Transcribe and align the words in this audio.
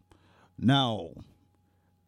Now 0.58 1.10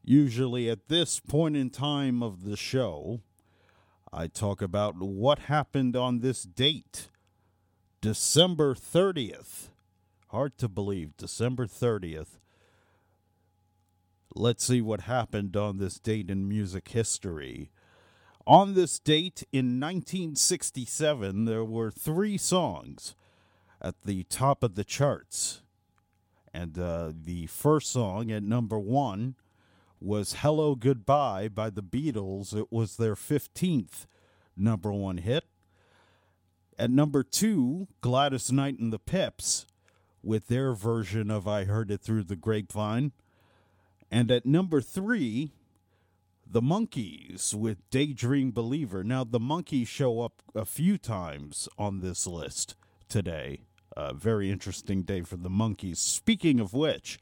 Usually, 0.06 0.68
at 0.68 0.88
this 0.88 1.18
point 1.18 1.56
in 1.56 1.70
time 1.70 2.22
of 2.22 2.44
the 2.44 2.58
show, 2.58 3.20
I 4.12 4.26
talk 4.26 4.60
about 4.60 4.98
what 4.98 5.38
happened 5.40 5.96
on 5.96 6.20
this 6.20 6.42
date, 6.42 7.08
December 8.04 8.74
30th. 8.74 9.70
Hard 10.28 10.58
to 10.58 10.68
believe, 10.68 11.16
December 11.16 11.66
30th. 11.66 12.36
Let's 14.34 14.62
see 14.62 14.82
what 14.82 15.00
happened 15.00 15.56
on 15.56 15.78
this 15.78 15.98
date 15.98 16.28
in 16.28 16.46
music 16.46 16.88
history. 16.88 17.70
On 18.46 18.74
this 18.74 18.98
date 18.98 19.44
in 19.54 19.80
1967, 19.80 21.46
there 21.46 21.64
were 21.64 21.90
three 21.90 22.36
songs 22.36 23.14
at 23.80 24.02
the 24.02 24.24
top 24.24 24.62
of 24.62 24.74
the 24.74 24.84
charts. 24.84 25.62
And 26.52 26.78
uh, 26.78 27.12
the 27.18 27.46
first 27.46 27.90
song 27.90 28.30
at 28.30 28.42
number 28.42 28.78
one 28.78 29.34
was 29.98 30.40
Hello 30.40 30.74
Goodbye 30.74 31.48
by 31.48 31.70
the 31.70 31.82
Beatles. 31.82 32.54
It 32.54 32.70
was 32.70 32.98
their 32.98 33.14
15th 33.14 34.04
number 34.58 34.92
one 34.92 35.16
hit. 35.16 35.44
At 36.78 36.90
number 36.90 37.22
two, 37.22 37.86
Gladys 38.00 38.50
Knight 38.50 38.78
and 38.78 38.92
the 38.92 38.98
Pips 38.98 39.66
with 40.22 40.48
their 40.48 40.74
version 40.74 41.30
of 41.30 41.46
I 41.46 41.64
Heard 41.64 41.90
It 41.90 42.00
Through 42.00 42.24
the 42.24 42.36
Grapevine. 42.36 43.12
And 44.10 44.30
at 44.30 44.44
number 44.44 44.80
three, 44.80 45.52
the 46.46 46.60
Monkees 46.60 47.54
with 47.54 47.88
Daydream 47.90 48.50
Believer. 48.50 49.04
Now, 49.04 49.22
the 49.24 49.38
Monkees 49.38 49.86
show 49.86 50.20
up 50.20 50.42
a 50.54 50.64
few 50.64 50.98
times 50.98 51.68
on 51.78 52.00
this 52.00 52.26
list 52.26 52.74
today. 53.08 53.60
A 53.96 54.12
very 54.12 54.50
interesting 54.50 55.02
day 55.02 55.22
for 55.22 55.36
the 55.36 55.50
Monkees. 55.50 55.98
Speaking 55.98 56.58
of 56.58 56.74
which, 56.74 57.18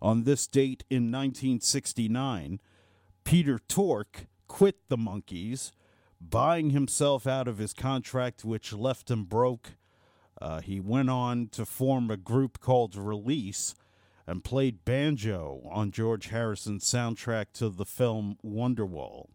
on 0.00 0.24
this 0.24 0.46
date 0.46 0.84
in 0.88 1.12
1969, 1.12 2.60
Peter 3.24 3.58
Tork 3.58 4.26
quit 4.48 4.88
the 4.88 4.96
Monkees, 4.96 5.72
buying 6.30 6.70
himself 6.70 7.26
out 7.26 7.48
of 7.48 7.58
his 7.58 7.72
contract, 7.72 8.44
which 8.44 8.72
left 8.72 9.10
him 9.10 9.24
broke. 9.24 9.72
Uh, 10.40 10.60
he 10.60 10.80
went 10.80 11.10
on 11.10 11.48
to 11.48 11.64
form 11.64 12.10
a 12.10 12.16
group 12.16 12.60
called 12.60 12.96
Release 12.96 13.74
and 14.26 14.42
played 14.42 14.84
banjo 14.84 15.62
on 15.70 15.90
George 15.90 16.28
Harrison's 16.28 16.84
soundtrack 16.84 17.46
to 17.54 17.68
the 17.68 17.84
film 17.84 18.38
Wonderwall. 18.44 19.28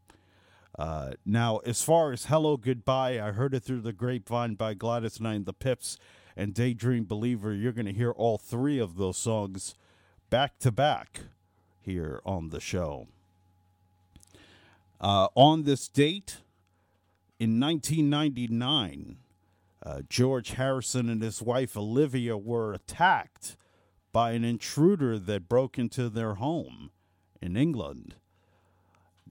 Uh, 0.77 1.11
now, 1.25 1.57
as 1.57 1.81
far 1.81 2.11
as 2.11 2.25
Hello 2.25 2.57
Goodbye, 2.57 3.21
I 3.21 3.31
heard 3.31 3.53
it 3.53 3.63
through 3.63 3.81
the 3.81 3.93
grapevine 3.93 4.55
by 4.55 4.73
Gladys 4.73 5.19
Knight 5.19 5.35
and 5.35 5.45
the 5.45 5.53
Pips 5.53 5.97
and 6.37 6.53
Daydream 6.53 7.05
Believer. 7.05 7.53
You're 7.53 7.73
going 7.73 7.85
to 7.85 7.93
hear 7.93 8.11
all 8.11 8.37
three 8.37 8.79
of 8.79 8.95
those 8.95 9.17
songs 9.17 9.75
back 10.29 10.57
to 10.59 10.71
back 10.71 11.21
here 11.81 12.21
on 12.25 12.49
the 12.49 12.61
show. 12.61 13.07
Uh, 15.01 15.27
on 15.35 15.63
this 15.63 15.87
date, 15.87 16.37
in 17.39 17.59
1999, 17.59 19.17
uh, 19.81 20.01
George 20.09 20.51
Harrison 20.51 21.09
and 21.09 21.21
his 21.21 21.41
wife 21.41 21.77
Olivia 21.77 22.37
were 22.37 22.73
attacked 22.73 23.55
by 24.11 24.31
an 24.31 24.43
intruder 24.43 25.17
that 25.17 25.47
broke 25.47 25.79
into 25.79 26.09
their 26.09 26.35
home 26.35 26.91
in 27.41 27.55
England. 27.55 28.15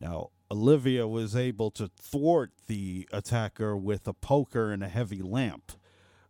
Now, 0.01 0.31
Olivia 0.51 1.07
was 1.07 1.37
able 1.37 1.71
to 1.73 1.91
thwart 2.01 2.53
the 2.67 3.07
attacker 3.13 3.77
with 3.77 4.09
a 4.09 4.15
poker 4.15 4.73
and 4.73 4.83
a 4.83 4.89
heavy 4.89 5.21
lamp. 5.21 5.73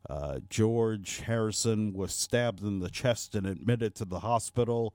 Uh, 0.08 0.40
George 0.48 1.20
Harrison 1.20 1.92
was 1.92 2.12
stabbed 2.12 2.62
in 2.62 2.80
the 2.80 2.90
chest 2.90 3.36
and 3.36 3.46
admitted 3.46 3.94
to 3.94 4.04
the 4.04 4.20
hospital, 4.20 4.94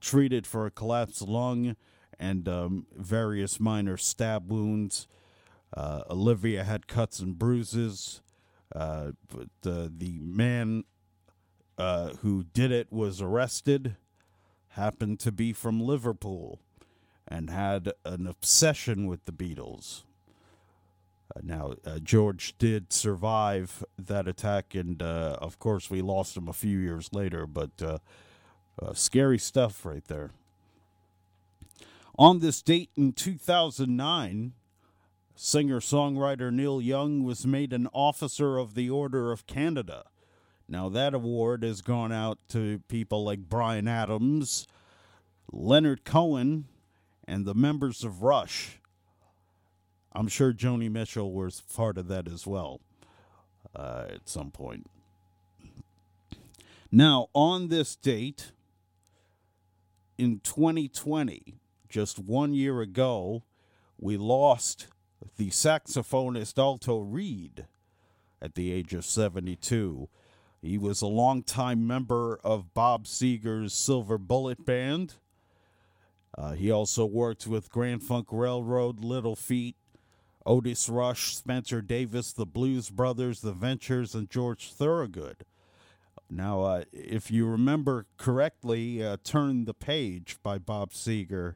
treated 0.00 0.46
for 0.46 0.66
a 0.66 0.70
collapsed 0.70 1.22
lung 1.22 1.76
and 2.18 2.48
um, 2.48 2.86
various 2.96 3.60
minor 3.60 3.96
stab 3.96 4.50
wounds. 4.50 5.06
Uh, 5.76 6.02
Olivia 6.08 6.62
had 6.62 6.86
cuts 6.86 7.18
and 7.18 7.36
bruises, 7.38 8.22
uh, 8.74 9.12
but 9.28 9.48
the 9.62 10.18
man 10.20 10.84
uh, 11.76 12.10
who 12.22 12.44
did 12.44 12.70
it 12.70 12.92
was 12.92 13.20
arrested, 13.20 13.96
happened 14.70 15.18
to 15.20 15.32
be 15.32 15.52
from 15.52 15.80
Liverpool, 15.80 16.60
and 17.26 17.50
had 17.50 17.92
an 18.04 18.26
obsession 18.26 19.06
with 19.08 19.24
the 19.24 19.32
Beatles. 19.32 20.02
Uh, 21.34 21.40
now, 21.42 21.74
uh, 21.84 21.98
George 21.98 22.54
did 22.58 22.92
survive 22.92 23.84
that 23.98 24.28
attack, 24.28 24.76
and 24.76 25.02
of 25.02 25.58
course, 25.58 25.90
we 25.90 26.00
lost 26.00 26.36
him 26.36 26.46
a 26.46 26.52
few 26.52 26.78
years 26.78 27.08
later, 27.12 27.46
but 27.46 28.00
scary 28.92 29.38
stuff 29.38 29.84
right 29.84 30.04
there. 30.06 30.30
On 32.16 32.38
this 32.38 32.62
date 32.62 32.90
in 32.96 33.12
2009, 33.12 34.52
singer 35.34 35.80
songwriter 35.80 36.52
Neil 36.52 36.80
Young 36.80 37.24
was 37.24 37.46
made 37.46 37.72
an 37.72 37.88
Officer 37.92 38.58
of 38.58 38.74
the 38.74 38.88
Order 38.90 39.32
of 39.32 39.46
Canada. 39.46 40.04
Now, 40.68 40.88
that 40.88 41.14
award 41.14 41.62
has 41.62 41.82
gone 41.82 42.12
out 42.12 42.38
to 42.50 42.80
people 42.88 43.24
like 43.24 43.48
Bryan 43.48 43.86
Adams, 43.86 44.66
Leonard 45.52 46.04
Cohen, 46.04 46.66
and 47.26 47.44
the 47.44 47.54
members 47.54 48.04
of 48.04 48.22
Rush. 48.22 48.80
I'm 50.12 50.28
sure 50.28 50.52
Joni 50.52 50.90
Mitchell 50.90 51.32
was 51.32 51.60
part 51.60 51.98
of 51.98 52.08
that 52.08 52.28
as 52.28 52.46
well 52.46 52.80
uh, 53.74 54.06
at 54.08 54.28
some 54.28 54.50
point. 54.50 54.86
Now, 56.90 57.28
on 57.34 57.68
this 57.68 57.96
date 57.96 58.52
in 60.16 60.40
2020, 60.40 61.56
just 61.88 62.18
one 62.20 62.54
year 62.54 62.80
ago, 62.80 63.42
we 63.98 64.16
lost 64.16 64.86
the 65.36 65.50
saxophonist 65.50 66.58
Alto 66.58 67.00
Reed 67.00 67.66
at 68.40 68.54
the 68.54 68.72
age 68.72 68.94
of 68.94 69.04
72. 69.04 70.08
He 70.60 70.78
was 70.78 71.02
a 71.02 71.06
longtime 71.06 71.86
member 71.86 72.38
of 72.42 72.72
Bob 72.74 73.04
Seger's 73.04 73.72
Silver 73.72 74.18
Bullet 74.18 74.64
Band. 74.64 75.14
Uh, 76.36 76.52
he 76.52 76.70
also 76.70 77.04
worked 77.04 77.46
with 77.46 77.70
Grand 77.70 78.02
Funk 78.02 78.28
Railroad, 78.30 79.04
Little 79.04 79.36
Feat, 79.36 79.76
Otis 80.46 80.88
Rush, 80.88 81.36
Spencer 81.36 81.80
Davis, 81.80 82.32
the 82.32 82.46
Blues 82.46 82.90
Brothers, 82.90 83.40
the 83.40 83.52
Ventures, 83.52 84.14
and 84.14 84.28
George 84.28 84.72
Thorogood. 84.72 85.44
Now, 86.30 86.62
uh, 86.62 86.84
if 86.92 87.30
you 87.30 87.46
remember 87.46 88.06
correctly, 88.16 89.04
uh, 89.04 89.18
Turn 89.22 89.66
the 89.66 89.74
Page 89.74 90.38
by 90.42 90.58
Bob 90.58 90.92
Seger 90.92 91.54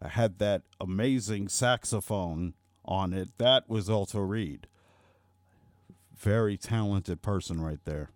uh, 0.00 0.08
had 0.08 0.38
that 0.38 0.62
amazing 0.80 1.48
saxophone 1.48 2.54
on 2.84 3.12
it. 3.12 3.30
That 3.38 3.68
was 3.68 3.88
Alto 3.88 4.20
Reed. 4.20 4.66
Very 6.16 6.56
talented 6.56 7.22
person 7.22 7.60
right 7.60 7.82
there. 7.84 8.10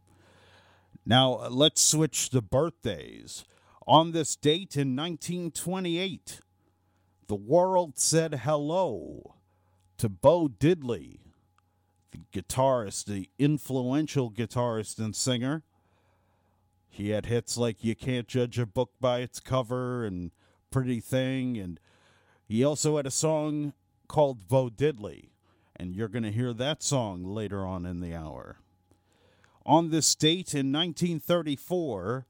Now, 1.06 1.34
uh, 1.34 1.48
let's 1.50 1.82
switch 1.82 2.30
to 2.30 2.40
birthdays. 2.40 3.44
On 3.86 4.12
this 4.12 4.36
date 4.36 4.76
in 4.76 4.96
1928, 4.96 6.40
the 7.26 7.34
world 7.34 7.98
said 7.98 8.40
hello 8.44 9.34
to 9.98 10.08
Bo 10.08 10.48
Diddley, 10.48 11.18
the 12.10 12.20
guitarist, 12.32 13.04
the 13.04 13.28
influential 13.38 14.30
guitarist 14.30 14.98
and 14.98 15.14
singer. 15.14 15.62
He 16.88 17.10
had 17.10 17.26
hits 17.26 17.58
like 17.58 17.84
You 17.84 17.94
Can't 17.94 18.28
Judge 18.28 18.58
a 18.58 18.66
Book 18.66 18.90
by 19.00 19.20
Its 19.20 19.40
Cover 19.40 20.04
and 20.04 20.30
Pretty 20.70 21.00
Thing, 21.00 21.58
and 21.58 21.80
he 22.46 22.64
also 22.64 22.96
had 22.96 23.06
a 23.06 23.10
song 23.10 23.72
called 24.08 24.48
Bo 24.48 24.68
Diddley, 24.68 25.30
and 25.76 25.94
you're 25.94 26.08
going 26.08 26.24
to 26.24 26.32
hear 26.32 26.52
that 26.52 26.82
song 26.82 27.24
later 27.24 27.64
on 27.64 27.86
in 27.86 28.00
the 28.00 28.14
hour. 28.14 28.58
On 29.66 29.90
this 29.90 30.14
date 30.14 30.54
in 30.54 30.72
1934, 30.72 32.26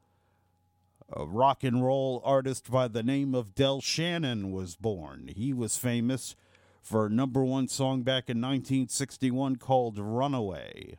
a 1.13 1.27
rock 1.27 1.65
and 1.65 1.85
roll 1.85 2.23
artist 2.25 2.71
by 2.71 2.89
the 2.89 3.03
name 3.03 3.35
of 3.35 3.55
Del 3.55 3.81
Shannon 3.81 4.53
was 4.53 4.77
born. 4.77 5.31
He 5.35 5.53
was 5.53 5.77
famous 5.77 6.37
for 6.83 7.07
a 7.07 7.11
number 7.11 7.43
one 7.43 7.69
song 7.69 8.03
back 8.03 8.29
in 8.29 8.41
1961 8.41 9.57
called 9.57 9.99
Runaway. 9.99 10.99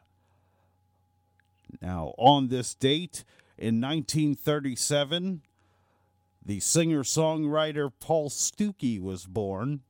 Now, 1.82 2.14
on 2.18 2.48
this 2.48 2.74
date 2.74 3.24
in 3.58 3.80
1937, 3.82 5.42
the 6.46 6.60
singer 6.60 7.04
songwriter 7.04 7.92
Paul 8.00 8.30
Stookey 8.30 9.00
was 9.02 9.26
born. 9.26 9.82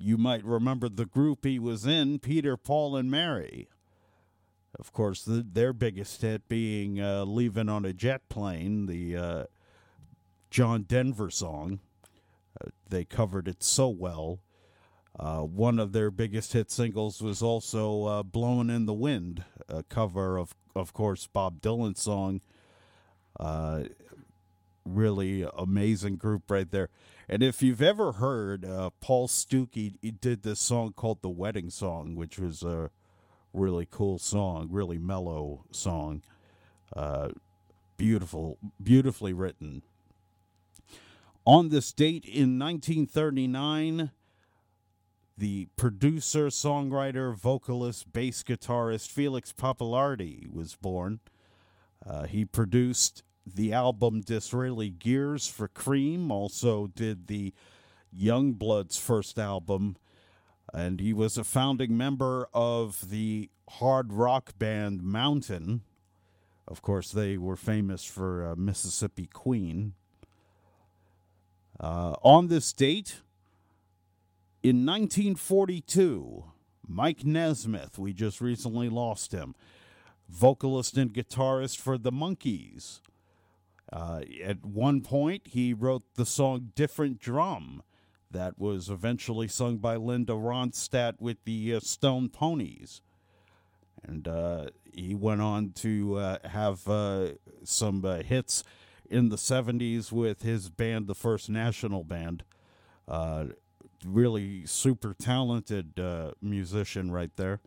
You 0.00 0.16
might 0.16 0.44
remember 0.44 0.88
the 0.88 1.04
group 1.04 1.44
he 1.44 1.58
was 1.58 1.84
in, 1.86 2.20
Peter, 2.20 2.56
Paul, 2.56 2.96
and 2.96 3.10
Mary. 3.10 3.68
Of 4.78 4.92
course, 4.92 5.22
the, 5.24 5.44
their 5.46 5.74
biggest 5.74 6.22
hit 6.22 6.48
being 6.48 7.00
uh, 7.00 7.24
Leaving 7.24 7.68
on 7.68 7.84
a 7.84 7.92
Jet 7.92 8.28
Plane, 8.30 8.86
the 8.86 9.16
uh, 9.16 9.44
John 10.50 10.82
Denver 10.82 11.30
song. 11.30 11.80
Uh, 12.58 12.70
they 12.88 13.04
covered 13.04 13.46
it 13.46 13.62
so 13.62 13.88
well. 13.88 14.40
Uh, 15.18 15.40
one 15.40 15.78
of 15.78 15.92
their 15.92 16.10
biggest 16.10 16.54
hit 16.54 16.70
singles 16.70 17.20
was 17.20 17.42
also 17.42 18.04
uh, 18.04 18.22
Blowing 18.22 18.70
in 18.70 18.86
the 18.86 18.94
Wind, 18.94 19.44
a 19.68 19.82
cover 19.82 20.38
of, 20.38 20.54
of 20.74 20.94
course, 20.94 21.26
Bob 21.26 21.60
Dylan's 21.60 22.00
song. 22.00 22.40
Uh, 23.38 23.82
really 24.86 25.46
amazing 25.58 26.16
group 26.16 26.50
right 26.50 26.70
there. 26.70 26.88
And 27.32 27.44
if 27.44 27.62
you've 27.62 27.80
ever 27.80 28.10
heard 28.10 28.66
Paul 29.00 29.28
Stookey, 29.28 29.94
he 30.02 30.10
did 30.10 30.42
this 30.42 30.58
song 30.58 30.92
called 30.92 31.22
The 31.22 31.28
Wedding 31.28 31.70
Song, 31.70 32.16
which 32.16 32.40
was 32.40 32.64
a 32.64 32.90
really 33.52 33.86
cool 33.88 34.18
song, 34.18 34.66
really 34.68 34.98
mellow 34.98 35.64
song. 35.70 36.22
Uh, 36.94 37.28
beautiful, 37.96 38.58
beautifully 38.82 39.32
written. 39.32 39.82
On 41.46 41.68
this 41.68 41.92
date 41.92 42.24
in 42.24 42.58
1939, 42.58 44.10
the 45.38 45.68
producer, 45.76 46.48
songwriter, 46.48 47.32
vocalist, 47.32 48.12
bass 48.12 48.42
guitarist 48.42 49.08
Felix 49.08 49.52
Pappalardi 49.52 50.52
was 50.52 50.74
born. 50.74 51.20
Uh, 52.04 52.24
he 52.24 52.44
produced 52.44 53.22
the 53.54 53.72
album 53.72 54.20
Disraeli 54.20 54.90
Gears 54.90 55.46
for 55.46 55.68
Cream, 55.68 56.30
also 56.30 56.88
did 56.88 57.26
the 57.26 57.52
Youngbloods' 58.16 58.98
first 58.98 59.38
album, 59.38 59.96
and 60.72 61.00
he 61.00 61.12
was 61.12 61.36
a 61.36 61.44
founding 61.44 61.96
member 61.96 62.48
of 62.52 63.10
the 63.10 63.50
hard 63.68 64.12
rock 64.12 64.58
band 64.58 65.02
Mountain. 65.02 65.82
Of 66.66 66.82
course, 66.82 67.10
they 67.10 67.36
were 67.36 67.56
famous 67.56 68.04
for 68.04 68.50
uh, 68.50 68.56
Mississippi 68.56 69.26
Queen. 69.26 69.94
Uh, 71.78 72.14
on 72.22 72.48
this 72.48 72.72
date, 72.72 73.22
in 74.62 74.84
1942, 74.84 76.44
Mike 76.86 77.24
Nesmith, 77.24 77.98
we 77.98 78.12
just 78.12 78.40
recently 78.40 78.88
lost 78.88 79.32
him, 79.32 79.54
vocalist 80.28 80.96
and 80.98 81.14
guitarist 81.14 81.78
for 81.78 81.96
the 81.96 82.12
Monkees. 82.12 83.00
Uh, 83.92 84.20
at 84.42 84.64
one 84.64 85.00
point, 85.00 85.42
he 85.46 85.74
wrote 85.74 86.02
the 86.14 86.26
song 86.26 86.70
Different 86.74 87.18
Drum 87.18 87.82
that 88.30 88.58
was 88.58 88.88
eventually 88.88 89.48
sung 89.48 89.78
by 89.78 89.96
Linda 89.96 90.34
Ronstadt 90.34 91.14
with 91.18 91.38
the 91.44 91.74
uh, 91.74 91.80
Stone 91.80 92.28
Ponies. 92.28 93.02
And 94.02 94.28
uh, 94.28 94.66
he 94.94 95.14
went 95.14 95.40
on 95.40 95.72
to 95.72 96.16
uh, 96.16 96.48
have 96.48 96.86
uh, 96.88 97.30
some 97.64 98.04
uh, 98.04 98.22
hits 98.22 98.62
in 99.08 99.28
the 99.28 99.36
70s 99.36 100.12
with 100.12 100.42
his 100.42 100.70
band, 100.70 101.08
the 101.08 101.14
First 101.14 101.50
National 101.50 102.04
Band. 102.04 102.44
Really 104.02 104.64
super 104.64 105.12
talented 105.12 106.00
musician 106.40 107.10
right 107.10 107.36
there. 107.36 107.60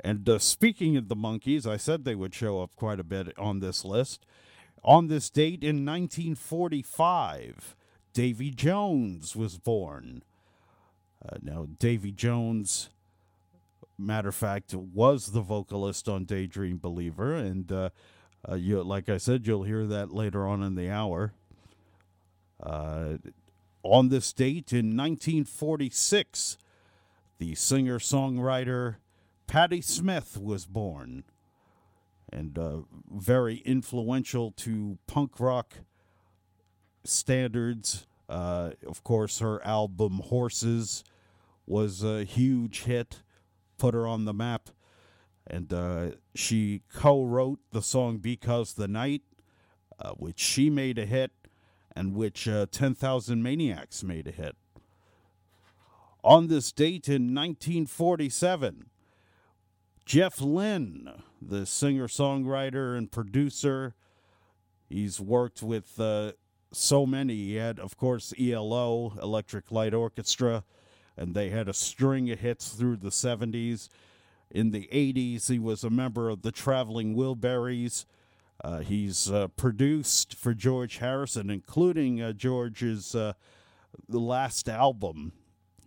And 0.00 0.40
speaking 0.40 0.96
of 0.96 1.08
the 1.08 1.16
Monkees, 1.16 1.66
I 1.66 1.76
said 1.76 2.04
they 2.04 2.14
would 2.14 2.32
show 2.32 2.62
up 2.62 2.74
quite 2.74 2.98
a 2.98 3.04
bit 3.04 3.36
on 3.36 3.58
this 3.58 3.84
list. 3.84 4.24
On 4.84 5.08
this 5.08 5.30
date 5.30 5.62
in 5.62 5.84
1945, 5.84 7.76
Davy 8.12 8.50
Jones 8.50 9.34
was 9.36 9.58
born. 9.58 10.22
Uh, 11.24 11.36
now, 11.42 11.66
Davy 11.78 12.12
Jones, 12.12 12.90
matter 13.98 14.28
of 14.28 14.34
fact, 14.34 14.74
was 14.74 15.32
the 15.32 15.40
vocalist 15.40 16.08
on 16.08 16.24
Daydream 16.24 16.78
Believer, 16.78 17.34
and 17.34 17.70
uh, 17.72 17.90
uh, 18.48 18.54
you, 18.54 18.82
like 18.82 19.08
I 19.08 19.18
said, 19.18 19.46
you'll 19.46 19.64
hear 19.64 19.86
that 19.86 20.12
later 20.12 20.46
on 20.46 20.62
in 20.62 20.74
the 20.74 20.90
hour. 20.90 21.32
Uh, 22.62 23.18
on 23.82 24.08
this 24.08 24.32
date 24.32 24.72
in 24.72 24.96
1946, 24.96 26.58
the 27.38 27.54
singer 27.54 27.98
songwriter 27.98 28.96
Patti 29.46 29.80
Smith 29.80 30.36
was 30.36 30.66
born, 30.66 31.24
and 32.32 32.58
uh, 32.58 32.78
very 33.10 33.56
influential 33.58 34.52
to 34.52 34.98
punk 35.06 35.40
rock 35.40 35.74
standards. 37.04 38.06
Uh, 38.28 38.70
of 38.86 39.02
course, 39.02 39.38
her 39.38 39.64
album 39.66 40.20
Horses 40.24 41.04
was 41.66 42.02
a 42.02 42.24
huge 42.24 42.82
hit, 42.82 43.22
put 43.78 43.94
her 43.94 44.06
on 44.06 44.24
the 44.24 44.34
map. 44.34 44.70
And 45.46 45.72
uh, 45.72 46.10
she 46.34 46.82
co 46.92 47.24
wrote 47.24 47.60
the 47.72 47.80
song 47.80 48.18
Because 48.18 48.74
the 48.74 48.88
Night, 48.88 49.22
uh, 49.98 50.10
which 50.12 50.38
she 50.38 50.68
made 50.68 50.98
a 50.98 51.06
hit, 51.06 51.32
and 51.96 52.14
which 52.14 52.46
uh, 52.46 52.66
10,000 52.70 53.42
Maniacs 53.42 54.04
made 54.04 54.28
a 54.28 54.30
hit. 54.30 54.56
On 56.22 56.48
this 56.48 56.70
date 56.72 57.08
in 57.08 57.34
1947, 57.34 58.90
Jeff 60.08 60.40
Lynne, 60.40 61.22
the 61.42 61.66
singer 61.66 62.08
songwriter 62.08 62.96
and 62.96 63.12
producer, 63.12 63.94
he's 64.88 65.20
worked 65.20 65.62
with 65.62 66.00
uh, 66.00 66.32
so 66.72 67.04
many. 67.04 67.34
He 67.34 67.56
had, 67.56 67.78
of 67.78 67.98
course, 67.98 68.32
ELO, 68.40 69.12
Electric 69.22 69.70
Light 69.70 69.92
Orchestra, 69.92 70.64
and 71.14 71.34
they 71.34 71.50
had 71.50 71.68
a 71.68 71.74
string 71.74 72.30
of 72.30 72.40
hits 72.40 72.70
through 72.70 72.96
the 72.96 73.10
70s. 73.10 73.90
In 74.50 74.70
the 74.70 74.88
80s, 74.90 75.50
he 75.50 75.58
was 75.58 75.84
a 75.84 75.90
member 75.90 76.30
of 76.30 76.40
the 76.40 76.52
Traveling 76.52 77.14
Wilburys. 77.14 78.06
Uh, 78.64 78.78
he's 78.78 79.30
uh, 79.30 79.48
produced 79.48 80.34
for 80.34 80.54
George 80.54 80.96
Harrison, 80.96 81.50
including 81.50 82.22
uh, 82.22 82.32
George's 82.32 83.14
uh, 83.14 83.34
last 84.08 84.70
album, 84.70 85.32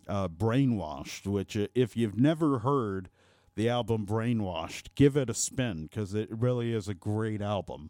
uh, 0.08 0.28
Brainwashed, 0.28 1.26
which, 1.26 1.58
if 1.74 1.98
you've 1.98 2.20
never 2.20 2.60
heard 2.60 3.10
the 3.56 3.70
album 3.70 4.06
Brainwashed, 4.06 4.90
give 4.96 5.18
it 5.18 5.30
a 5.30 5.34
spin 5.34 5.84
because 5.84 6.14
it 6.14 6.30
really 6.32 6.74
is 6.74 6.88
a 6.88 6.94
great 6.94 7.42
album. 7.42 7.90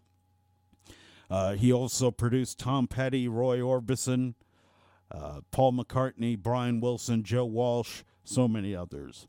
Uh, 1.29 1.53
he 1.53 1.71
also 1.71 2.11
produced 2.11 2.59
Tom 2.59 2.87
Petty, 2.87 3.27
Roy 3.27 3.59
Orbison, 3.59 4.33
uh, 5.11 5.41
Paul 5.51 5.73
McCartney, 5.73 6.37
Brian 6.37 6.81
Wilson, 6.81 7.23
Joe 7.23 7.45
Walsh, 7.45 8.03
so 8.23 8.47
many 8.47 8.75
others. 8.75 9.27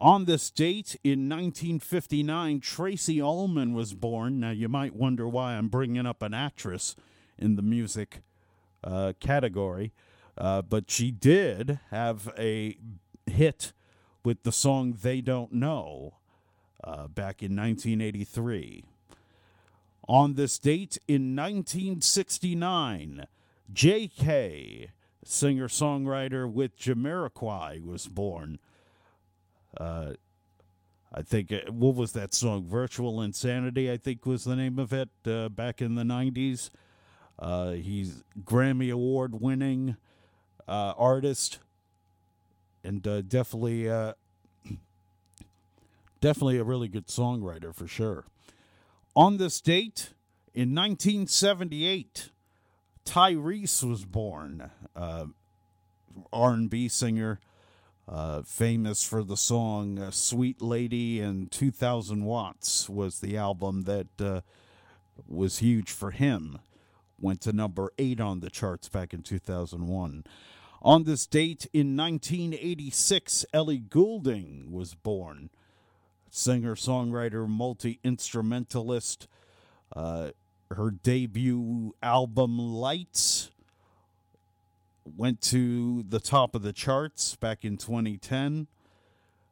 On 0.00 0.24
this 0.24 0.50
date 0.50 0.96
in 1.04 1.28
1959, 1.28 2.60
Tracey 2.60 3.20
Ullman 3.20 3.72
was 3.72 3.94
born. 3.94 4.40
Now, 4.40 4.50
you 4.50 4.68
might 4.68 4.96
wonder 4.96 5.28
why 5.28 5.54
I'm 5.54 5.68
bringing 5.68 6.06
up 6.06 6.22
an 6.22 6.34
actress 6.34 6.96
in 7.38 7.56
the 7.56 7.62
music 7.62 8.22
uh, 8.82 9.12
category, 9.20 9.92
uh, 10.36 10.62
but 10.62 10.90
she 10.90 11.10
did 11.10 11.78
have 11.90 12.32
a 12.36 12.76
hit 13.26 13.72
with 14.24 14.42
the 14.42 14.52
song 14.52 14.96
They 15.00 15.20
Don't 15.20 15.52
Know 15.52 16.14
uh, 16.84 17.08
back 17.08 17.42
in 17.42 17.56
1983. 17.56 18.84
On 20.08 20.34
this 20.34 20.58
date 20.58 20.98
in 21.06 21.36
1969, 21.36 23.26
J.K., 23.72 24.90
singer 25.24 25.68
songwriter 25.68 26.50
with 26.50 26.78
Jamiroquai, 26.78 27.84
was 27.84 28.08
born. 28.08 28.58
Uh, 29.78 30.14
I 31.14 31.22
think 31.22 31.52
uh, 31.52 31.70
what 31.70 31.94
was 31.94 32.12
that 32.12 32.34
song? 32.34 32.66
Virtual 32.66 33.22
Insanity, 33.22 33.90
I 33.90 33.96
think 33.96 34.26
was 34.26 34.44
the 34.44 34.56
name 34.56 34.78
of 34.78 34.92
it 34.92 35.10
uh, 35.26 35.48
back 35.48 35.80
in 35.80 35.94
the 35.94 36.02
'90s. 36.02 36.70
Uh, 37.38 37.72
he's 37.72 38.22
Grammy 38.44 38.92
Award 38.92 39.40
winning 39.40 39.96
uh, 40.66 40.94
artist, 40.96 41.58
and 42.84 43.06
uh, 43.06 43.22
definitely, 43.22 43.88
uh, 43.88 44.14
definitely 46.20 46.58
a 46.58 46.64
really 46.64 46.88
good 46.88 47.06
songwriter 47.06 47.74
for 47.74 47.86
sure. 47.86 48.24
On 49.14 49.36
this 49.36 49.60
date 49.60 50.10
in 50.54 50.74
1978, 50.74 52.30
Tyrese 53.04 53.82
was 53.82 54.04
born. 54.04 54.70
Uh, 54.94 55.26
R&B 56.32 56.88
singer, 56.88 57.40
uh, 58.08 58.42
famous 58.42 59.04
for 59.06 59.22
the 59.22 59.36
song 59.36 59.98
uh, 59.98 60.10
"Sweet 60.10 60.60
Lady" 60.60 61.20
and 61.20 61.50
"2000 61.50 62.24
Watts" 62.24 62.88
was 62.88 63.20
the 63.20 63.36
album 63.36 63.82
that 63.82 64.08
uh, 64.20 64.40
was 65.26 65.58
huge 65.58 65.90
for 65.90 66.10
him. 66.10 66.58
Went 67.18 67.40
to 67.42 67.52
number 67.52 67.92
eight 67.98 68.20
on 68.20 68.40
the 68.40 68.50
charts 68.50 68.88
back 68.88 69.14
in 69.14 69.22
2001. 69.22 70.24
On 70.84 71.04
this 71.04 71.26
date 71.26 71.68
in 71.72 71.96
1986, 71.96 73.46
Ellie 73.52 73.78
Goulding 73.78 74.72
was 74.72 74.94
born. 74.94 75.48
Singer, 76.28 76.74
songwriter, 76.74 77.48
multi 77.48 78.00
instrumentalist. 78.02 79.28
Uh, 79.94 80.30
her 80.72 80.90
debut 80.90 81.94
album, 82.02 82.58
Lights, 82.58 83.52
went 85.16 85.40
to 85.42 86.02
the 86.02 86.18
top 86.18 86.56
of 86.56 86.62
the 86.62 86.72
charts 86.72 87.36
back 87.36 87.64
in 87.64 87.76
2010. 87.76 88.66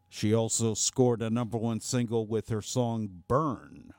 She 0.08 0.34
also 0.34 0.74
scored 0.74 1.22
a 1.22 1.30
number 1.30 1.56
one 1.56 1.80
single 1.80 2.26
with 2.26 2.48
her 2.48 2.62
song 2.62 3.22
Burn. 3.28 3.94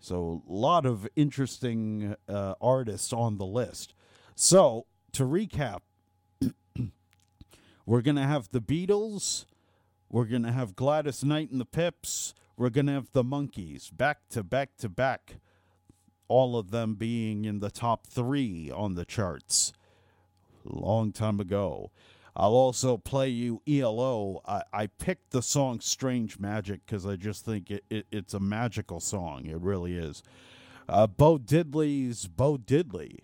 So, 0.00 0.42
a 0.48 0.52
lot 0.52 0.86
of 0.86 1.06
interesting 1.14 2.16
uh, 2.26 2.54
artists 2.58 3.12
on 3.12 3.36
the 3.36 3.44
list. 3.44 3.92
So, 4.34 4.86
to 5.18 5.24
recap, 5.24 5.80
we're 7.84 8.02
going 8.02 8.14
to 8.14 8.22
have 8.22 8.48
the 8.52 8.60
Beatles, 8.60 9.46
we're 10.08 10.26
going 10.26 10.44
to 10.44 10.52
have 10.52 10.76
Gladys 10.76 11.24
Knight 11.24 11.50
and 11.50 11.60
the 11.60 11.64
Pips, 11.64 12.34
we're 12.56 12.70
going 12.70 12.86
to 12.86 12.92
have 12.92 13.10
the 13.12 13.24
Monkees 13.24 13.90
back 13.96 14.28
to 14.30 14.44
back 14.44 14.76
to 14.76 14.88
back, 14.88 15.38
all 16.28 16.56
of 16.56 16.70
them 16.70 16.94
being 16.94 17.44
in 17.44 17.58
the 17.58 17.68
top 17.68 18.06
three 18.06 18.70
on 18.70 18.94
the 18.94 19.04
charts 19.04 19.72
long 20.64 21.10
time 21.10 21.40
ago. 21.40 21.90
I'll 22.36 22.54
also 22.54 22.96
play 22.96 23.28
you 23.28 23.60
ELO. 23.66 24.40
I, 24.46 24.62
I 24.72 24.86
picked 24.86 25.32
the 25.32 25.42
song 25.42 25.80
Strange 25.80 26.38
Magic 26.38 26.86
because 26.86 27.04
I 27.04 27.16
just 27.16 27.44
think 27.44 27.72
it, 27.72 27.84
it, 27.90 28.06
it's 28.12 28.34
a 28.34 28.40
magical 28.40 29.00
song. 29.00 29.46
It 29.46 29.58
really 29.58 29.96
is. 29.96 30.22
Uh, 30.88 31.08
Bo 31.08 31.38
Diddley's 31.38 32.28
Bo 32.28 32.56
Diddley. 32.56 33.18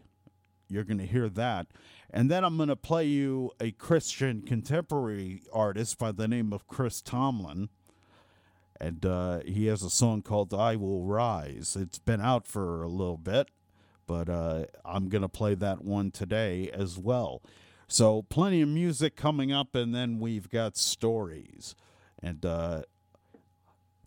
You're 0.75 0.85
going 0.85 0.99
to 0.99 1.07
hear 1.07 1.29
that. 1.31 1.69
And 2.11 2.31
then 2.31 2.45
I'm 2.45 2.57
going 2.57 2.69
to 2.69 2.77
play 2.77 3.07
you 3.07 3.53
a 3.61 3.71
Christian 3.71 4.43
contemporary 4.43 5.43
artist 5.53 5.99
by 5.99 6.13
the 6.13 6.29
name 6.29 6.53
of 6.53 6.67
Chris 6.69 7.01
Tomlin. 7.01 7.69
And 8.81 9.07
uh, 9.07 9.41
he 9.47 9.67
has 9.67 9.83
a 9.83 9.91
song 9.91 10.23
called 10.23 10.53
I 10.53 10.77
Will 10.77 11.05
Rise. 11.05 11.77
It's 11.81 11.99
been 11.99 12.21
out 12.21 12.47
for 12.47 12.83
a 12.83 12.89
little 12.89 13.17
bit 13.17 13.49
but 14.07 14.29
uh, 14.29 14.65
I'm 14.85 15.09
going 15.09 15.23
to 15.23 15.29
play 15.29 15.55
that 15.55 15.85
one 15.85 16.11
today 16.11 16.71
as 16.73 16.99
well. 16.99 17.43
So, 17.87 18.23
plenty 18.23 18.63
of 18.63 18.69
music 18.69 19.15
coming 19.17 19.53
up, 19.53 19.75
and 19.75 19.95
then 19.95 20.19
we've 20.19 20.49
got 20.49 20.77
stories. 20.77 21.75
And, 22.23 22.45
uh, 22.45 22.83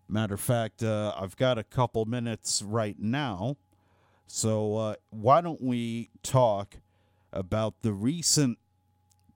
matter 0.10 0.34
of 0.34 0.42
fact, 0.42 0.82
uh, 0.82 1.14
I've 1.16 1.36
got 1.36 1.58
a 1.58 1.64
couple 1.64 2.06
minutes 2.06 2.62
right 2.62 2.98
now. 3.00 3.58
So, 4.28 4.76
uh, 4.76 4.96
why 5.10 5.40
don't 5.40 5.62
we 5.62 6.10
talk 6.22 6.76
about 7.32 7.82
the 7.82 7.94
recent 7.94 8.58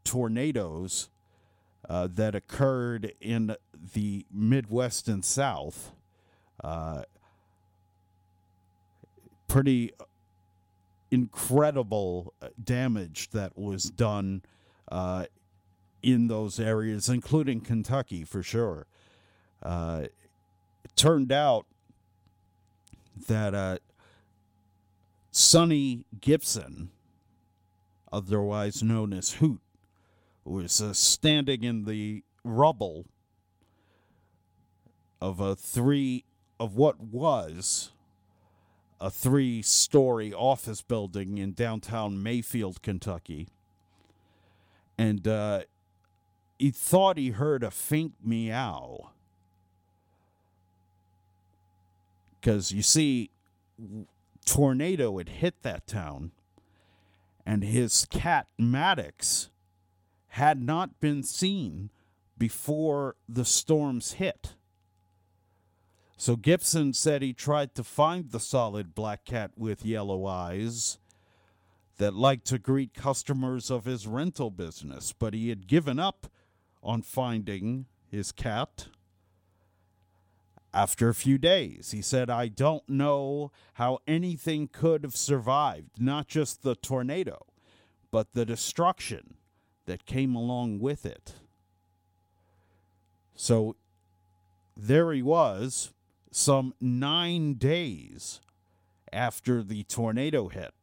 tornadoes 0.03 1.09
uh, 1.89 2.09
that 2.13 2.35
occurred 2.35 3.13
in 3.21 3.55
the 3.93 4.25
Midwest 4.29 5.07
and 5.07 5.23
South? 5.23 5.93
Uh, 6.61 7.03
pretty 9.47 9.91
incredible 11.09 12.33
uh, 12.41 12.49
damage 12.61 13.29
that 13.31 13.57
was 13.57 13.85
done 13.85 14.41
uh, 14.91 15.25
in 16.03 16.27
those 16.27 16.59
areas, 16.59 17.07
including 17.07 17.61
Kentucky 17.61 18.25
for 18.25 18.43
sure. 18.43 18.87
Uh, 19.63 20.01
it 20.83 20.95
turned 20.97 21.31
out 21.31 21.65
that 23.27 23.79
Sonny 25.31 26.05
Gibson, 26.19 26.91
otherwise 28.11 28.83
known 28.83 29.13
as 29.13 29.33
Hoot, 29.33 29.61
was 30.43 30.81
uh, 30.81 30.93
standing 30.93 31.63
in 31.63 31.85
the 31.85 32.23
rubble 32.43 33.05
of 35.21 35.39
a 35.39 35.55
three 35.55 36.25
of 36.59 36.75
what 36.75 36.99
was 36.99 37.91
a 38.99 39.09
three 39.09 39.61
story 39.61 40.33
office 40.33 40.81
building 40.81 41.37
in 41.37 41.53
downtown 41.53 42.21
Mayfield, 42.21 42.81
Kentucky. 42.81 43.47
And 44.97 45.27
uh, 45.27 45.61
he 46.59 46.69
thought 46.69 47.17
he 47.17 47.29
heard 47.29 47.63
a 47.63 47.71
faint 47.71 48.13
meow. 48.23 49.11
Because 52.39 52.71
you 52.71 52.83
see, 52.83 53.31
tornado 54.51 55.17
had 55.17 55.29
hit 55.29 55.63
that 55.63 55.87
town, 55.87 56.31
and 57.45 57.63
his 57.63 58.05
cat 58.09 58.47
Maddox 58.57 59.49
had 60.27 60.61
not 60.61 60.99
been 60.99 61.23
seen 61.23 61.89
before 62.37 63.15
the 63.29 63.45
storms 63.45 64.13
hit. 64.13 64.55
So 66.17 66.35
Gibson 66.35 66.91
said 66.91 67.21
he 67.21 67.31
tried 67.31 67.73
to 67.75 67.83
find 67.83 68.29
the 68.29 68.41
solid 68.41 68.93
black 68.93 69.23
cat 69.23 69.51
with 69.55 69.85
yellow 69.85 70.25
eyes 70.25 70.97
that 71.97 72.13
liked 72.13 72.45
to 72.47 72.59
greet 72.59 72.93
customers 72.93 73.71
of 73.71 73.85
his 73.85 74.05
rental 74.05 74.51
business, 74.51 75.13
but 75.17 75.33
he 75.33 75.47
had 75.47 75.65
given 75.65 75.97
up 75.97 76.27
on 76.83 77.03
finding 77.03 77.85
his 78.05 78.33
cat. 78.33 78.87
After 80.73 81.09
a 81.09 81.13
few 81.13 81.37
days, 81.37 81.91
he 81.91 82.01
said, 82.01 82.29
I 82.29 82.47
don't 82.47 82.87
know 82.87 83.51
how 83.73 83.99
anything 84.07 84.69
could 84.71 85.03
have 85.03 85.17
survived, 85.17 85.99
not 85.99 86.27
just 86.27 86.63
the 86.63 86.75
tornado, 86.75 87.45
but 88.09 88.33
the 88.33 88.45
destruction 88.45 89.35
that 89.85 90.05
came 90.05 90.33
along 90.33 90.79
with 90.79 91.05
it. 91.05 91.33
So 93.35 93.75
there 94.77 95.11
he 95.11 95.21
was, 95.21 95.91
some 96.31 96.73
nine 96.79 97.55
days 97.55 98.39
after 99.11 99.61
the 99.63 99.83
tornado 99.83 100.47
hit. 100.47 100.73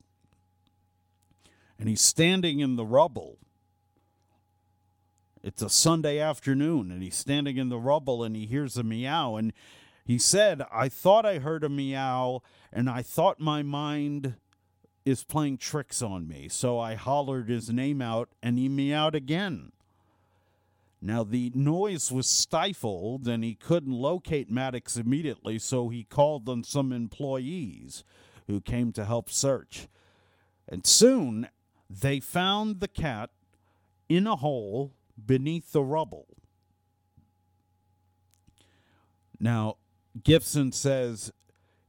And 1.79 1.89
he's 1.89 2.03
standing 2.03 2.61
in 2.61 2.77
the 2.77 2.85
rubble. 2.85 3.39
It's 5.49 5.63
a 5.63 5.71
Sunday 5.71 6.19
afternoon, 6.19 6.91
and 6.91 7.03
he's 7.03 7.15
standing 7.15 7.57
in 7.57 7.71
the 7.71 7.79
rubble 7.79 8.23
and 8.23 8.37
he 8.37 8.45
hears 8.45 8.77
a 8.77 8.83
meow. 8.83 9.37
And 9.37 9.55
he 10.05 10.19
said, 10.19 10.61
I 10.71 10.91
thought 10.91 11.25
I 11.25 11.39
heard 11.39 11.65
a 11.65 11.71
meow, 11.71 12.43
and 12.71 12.91
I 12.91 13.01
thought 13.01 13.41
my 13.41 13.63
mind 13.63 14.35
is 15.07 15.25
playing 15.25 15.57
tricks 15.57 16.03
on 16.03 16.29
me. 16.29 16.51
So 16.51 16.79
I 16.79 16.97
hollered 16.97 17.49
his 17.49 17.71
name 17.71 18.03
out, 18.03 18.29
and 18.43 18.59
he 18.59 18.69
meowed 18.69 19.15
again. 19.15 19.73
Now, 21.01 21.25
the 21.25 21.51
noise 21.55 22.13
was 22.13 22.29
stifled 22.29 23.27
and 23.27 23.43
he 23.43 23.55
couldn't 23.55 23.91
locate 23.91 24.51
Maddox 24.51 24.99
immediately, 24.99 25.59
so 25.59 25.89
he 25.89 26.05
called 26.05 26.47
on 26.47 26.63
some 26.63 26.93
employees 26.93 28.05
who 28.49 28.61
came 28.61 28.93
to 28.93 29.07
help 29.07 29.31
search. 29.31 29.89
And 30.69 30.85
soon 30.85 31.49
they 31.89 32.21
found 32.21 32.81
the 32.81 32.89
cat 32.89 33.31
in 34.11 34.27
a 34.27 34.37
hole 34.37 34.93
beneath 35.27 35.73
the 35.73 35.83
rubble. 35.83 36.27
Now, 39.41 39.77
Gibson 40.23 40.73
says, 40.73 41.33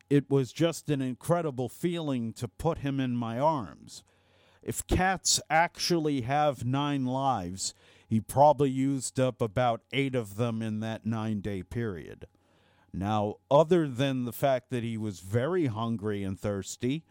It 0.09 0.29
was 0.29 0.53
just 0.53 0.89
an 0.89 1.01
incredible 1.01 1.69
feeling 1.69 2.33
to 2.33 2.47
put 2.47 2.79
him 2.79 2.99
in 2.99 3.15
my 3.15 3.39
arms. 3.39 4.03
If 4.61 4.85
cats 4.87 5.39
actually 5.49 6.21
have 6.21 6.65
nine 6.65 7.05
lives, 7.05 7.73
he 8.07 8.19
probably 8.19 8.69
used 8.69 9.19
up 9.19 9.41
about 9.41 9.81
eight 9.93 10.15
of 10.15 10.35
them 10.35 10.61
in 10.61 10.79
that 10.81 11.05
nine 11.05 11.41
day 11.41 11.63
period. 11.63 12.27
Now, 12.91 13.35
other 13.51 13.87
than 13.87 14.25
the 14.25 14.33
fact 14.33 14.69
that 14.71 14.83
he 14.83 14.97
was 14.97 15.19
very 15.19 15.67
hungry 15.67 16.23
and 16.23 16.39
thirsty, 16.39 17.03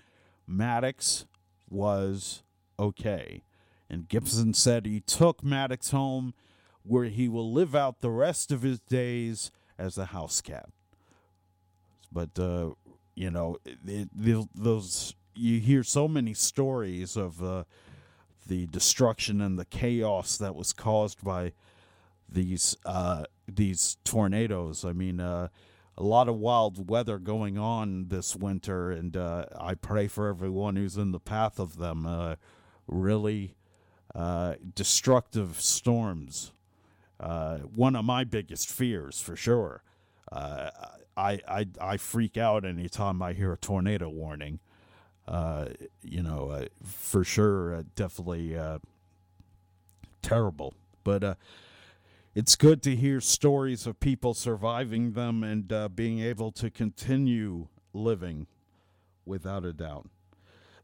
Maddox 0.46 1.26
was 1.70 2.42
okay. 2.78 3.42
And 3.90 4.08
Gibson 4.08 4.54
said 4.54 4.84
he 4.84 5.00
took 5.00 5.42
Maddox 5.42 5.90
home, 5.90 6.34
where 6.82 7.06
he 7.06 7.28
will 7.28 7.52
live 7.52 7.74
out 7.74 8.00
the 8.00 8.10
rest 8.10 8.52
of 8.52 8.62
his 8.62 8.80
days 8.80 9.50
as 9.78 9.96
a 9.96 10.06
house 10.06 10.40
cat. 10.40 10.68
But 12.12 12.38
uh, 12.38 12.70
you 13.14 13.30
know, 13.30 13.56
it, 13.64 14.08
it, 14.16 14.48
those 14.54 15.14
you 15.34 15.60
hear 15.60 15.82
so 15.82 16.08
many 16.08 16.34
stories 16.34 17.16
of 17.16 17.42
uh, 17.42 17.64
the 18.46 18.66
destruction 18.66 19.40
and 19.40 19.58
the 19.58 19.64
chaos 19.64 20.36
that 20.38 20.54
was 20.54 20.72
caused 20.72 21.22
by 21.22 21.52
these 22.28 22.76
uh, 22.84 23.24
these 23.46 23.96
tornadoes. 24.04 24.84
I 24.84 24.92
mean, 24.92 25.20
uh, 25.20 25.48
a 25.96 26.02
lot 26.02 26.28
of 26.28 26.36
wild 26.36 26.88
weather 26.88 27.18
going 27.18 27.58
on 27.58 28.08
this 28.08 28.36
winter, 28.36 28.90
and 28.90 29.16
uh, 29.16 29.46
I 29.58 29.74
pray 29.74 30.08
for 30.08 30.28
everyone 30.28 30.76
who's 30.76 30.96
in 30.96 31.12
the 31.12 31.20
path 31.20 31.58
of 31.58 31.78
them. 31.78 32.06
Uh, 32.06 32.36
really 32.86 33.54
uh, 34.14 34.54
destructive 34.74 35.60
storms. 35.60 36.52
Uh, 37.20 37.58
one 37.58 37.96
of 37.96 38.04
my 38.04 38.24
biggest 38.24 38.68
fears, 38.68 39.20
for 39.20 39.36
sure. 39.36 39.82
I, 40.30 40.70
I 41.16 41.66
I 41.80 41.96
freak 41.96 42.36
out 42.36 42.64
anytime 42.64 43.22
I 43.22 43.32
hear 43.32 43.52
a 43.52 43.56
tornado 43.56 44.08
warning. 44.08 44.60
you 46.02 46.22
know, 46.22 46.66
for 46.84 47.24
sure, 47.24 47.82
definitely 47.96 48.56
terrible. 50.22 50.74
But 51.02 51.38
it's 52.38 52.54
good 52.54 52.84
to 52.84 52.94
hear 52.94 53.20
stories 53.20 53.84
of 53.84 53.98
people 53.98 54.32
surviving 54.32 55.12
them 55.12 55.42
and 55.42 55.72
uh, 55.72 55.88
being 55.88 56.20
able 56.20 56.52
to 56.52 56.70
continue 56.70 57.66
living 57.92 58.46
without 59.24 59.64
a 59.64 59.72
doubt. 59.72 60.08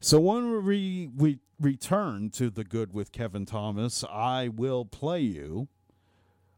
So 0.05 0.19
when 0.19 0.63
we, 0.63 1.09
we 1.17 1.39
return 1.59 2.29
to 2.35 2.51
the 2.51 2.63
good 2.63 2.93
with 2.93 3.11
Kevin 3.11 3.47
Thomas, 3.47 4.03
I 4.03 4.49
will 4.49 4.85
play 4.85 5.21
you 5.21 5.67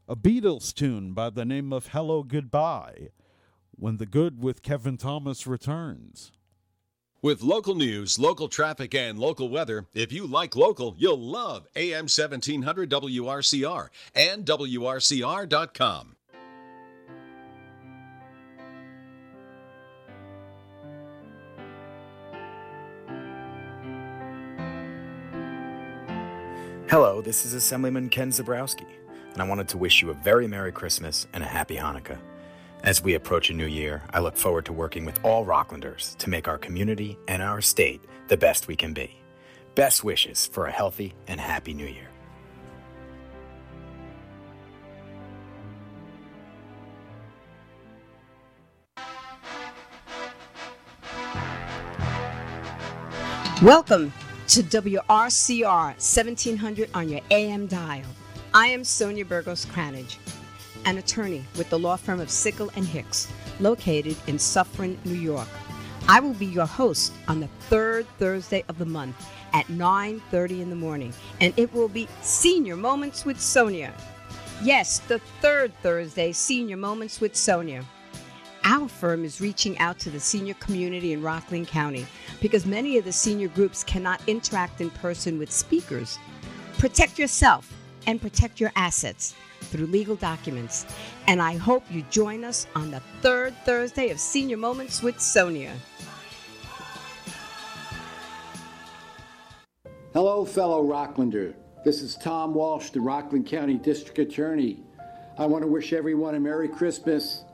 a 0.06 0.18
Beatles 0.18 0.74
tune 0.74 1.14
by 1.14 1.30
the 1.30 1.46
name 1.46 1.72
of 1.72 1.88
Hello 1.94 2.24
Goodbye 2.24 3.12
when 3.72 4.00
the 4.00 4.06
good 4.06 4.44
with 4.44 4.62
Kevin 4.62 4.98
Thomas 4.98 5.48
returns. 5.48 6.34
With 7.22 7.42
local 7.42 7.74
news, 7.74 8.20
local 8.20 8.50
traffic, 8.50 8.94
and 8.94 9.18
local 9.18 9.48
weather, 9.48 9.86
if 9.94 10.12
you 10.12 10.28
like 10.28 10.58
local, 10.58 10.94
you'll 10.98 11.18
love 11.18 11.68
AM 11.78 12.10
1700 12.10 12.92
WRCR 12.92 13.88
and 14.14 14.46
WRCR.com. 14.46 16.17
Hello, 27.00 27.22
this 27.22 27.46
is 27.46 27.54
Assemblyman 27.54 28.10
Ken 28.10 28.32
Zebrowski, 28.32 28.88
and 29.32 29.40
I 29.40 29.48
wanted 29.48 29.68
to 29.68 29.78
wish 29.78 30.02
you 30.02 30.10
a 30.10 30.16
very 30.16 30.48
Merry 30.48 30.72
Christmas 30.72 31.28
and 31.32 31.44
a 31.44 31.46
Happy 31.46 31.76
Hanukkah. 31.76 32.18
As 32.84 33.04
we 33.04 33.14
approach 33.14 33.52
a 33.52 33.54
new 33.54 33.68
year, 33.68 34.02
I 34.16 34.20
look 34.20 34.36
forward 34.36 34.66
to 34.66 34.74
working 34.74 35.06
with 35.06 35.24
all 35.24 35.46
Rocklanders 35.46 36.18
to 36.18 36.32
make 36.32 36.48
our 36.48 36.58
community 36.58 37.16
and 37.28 37.44
our 37.44 37.62
state 37.62 38.02
the 38.30 38.36
best 38.36 38.68
we 38.68 38.76
can 38.76 38.94
be. 38.94 39.16
Best 39.76 40.04
wishes 40.04 40.48
for 40.48 40.66
a 40.66 40.72
healthy 40.72 41.14
and 41.28 41.40
happy 41.40 41.76
new 41.76 41.86
year. 41.86 42.10
Welcome 53.62 54.12
to 54.48 54.64
WRCR 54.64 55.68
1700 55.68 56.90
on 56.94 57.10
your 57.10 57.22
AM 57.32 57.68
dial. 57.68 58.06
I 58.54 58.68
am 58.68 58.84
Sonia 58.84 59.26
Burgos 59.26 59.66
Cranage 59.66 60.18
an 60.88 60.98
attorney 60.98 61.44
with 61.58 61.70
the 61.70 61.78
law 61.78 61.98
firm 61.98 62.22
of 62.22 62.30
Sickle 62.30 62.72
and 62.78 62.86
Hicks, 62.86 63.28
located 63.60 64.16
in 64.28 64.40
Suffern, 64.40 64.98
New 65.04 65.16
York. 65.16 65.50
I 66.08 66.22
will 66.22 66.34
be 66.34 66.46
your 66.46 66.66
host 66.66 67.12
on 67.28 67.42
the 67.42 67.50
third 67.70 68.08
Thursday 68.18 68.64
of 68.70 68.78
the 68.78 68.86
month 68.86 69.16
at 69.54 69.70
9:30 69.70 70.62
in 70.62 70.70
the 70.70 70.78
morning, 70.78 71.14
and 71.42 71.54
it 71.58 71.74
will 71.74 71.90
be 71.90 72.08
Senior 72.22 72.78
Moments 72.78 73.26
with 73.26 73.42
Sonia. 73.42 73.94
Yes, 74.64 75.00
the 75.00 75.20
third 75.42 75.74
Thursday, 75.84 76.32
Senior 76.32 76.78
Moments 76.78 77.20
with 77.20 77.36
Sonia. 77.36 77.84
Our 78.70 78.90
firm 78.90 79.24
is 79.24 79.40
reaching 79.40 79.78
out 79.78 79.98
to 80.00 80.10
the 80.10 80.20
senior 80.20 80.54
community 80.56 81.14
in 81.14 81.22
Rockland 81.22 81.70
County 81.70 82.06
because 82.42 82.66
many 82.66 82.98
of 82.98 83.06
the 83.06 83.14
senior 83.14 83.48
groups 83.48 83.82
cannot 83.82 84.20
interact 84.28 84.82
in 84.82 84.90
person 84.90 85.40
with 85.40 85.50
speakers. 85.50 86.20
Protect 86.78 87.18
yourself 87.18 87.74
and 88.08 88.22
protect 88.22 88.60
your 88.60 88.74
assets 88.76 89.36
through 89.62 89.86
legal 89.86 90.18
documents. 90.18 90.86
And 91.28 91.42
I 91.42 91.56
hope 91.56 91.86
you 91.90 92.04
join 92.10 92.44
us 92.44 92.68
on 92.76 92.92
the 92.92 93.00
third 93.22 93.56
Thursday 93.64 94.10
of 94.10 94.20
Senior 94.20 94.58
Moments 94.58 95.02
with 95.02 95.18
Sonia. 95.22 95.72
Hello, 100.12 100.44
fellow 100.44 100.84
Rocklander. 100.84 101.54
This 101.86 102.02
is 102.02 102.18
Tom 102.18 102.54
Walsh, 102.54 102.90
the 102.90 103.00
Rockland 103.00 103.48
County 103.48 103.76
District 103.76 104.20
Attorney. 104.20 104.84
I 105.38 105.46
want 105.46 105.64
to 105.64 105.70
wish 105.70 105.94
everyone 105.94 106.36
a 106.36 106.40
Merry 106.42 106.68
Christmas, 106.68 107.46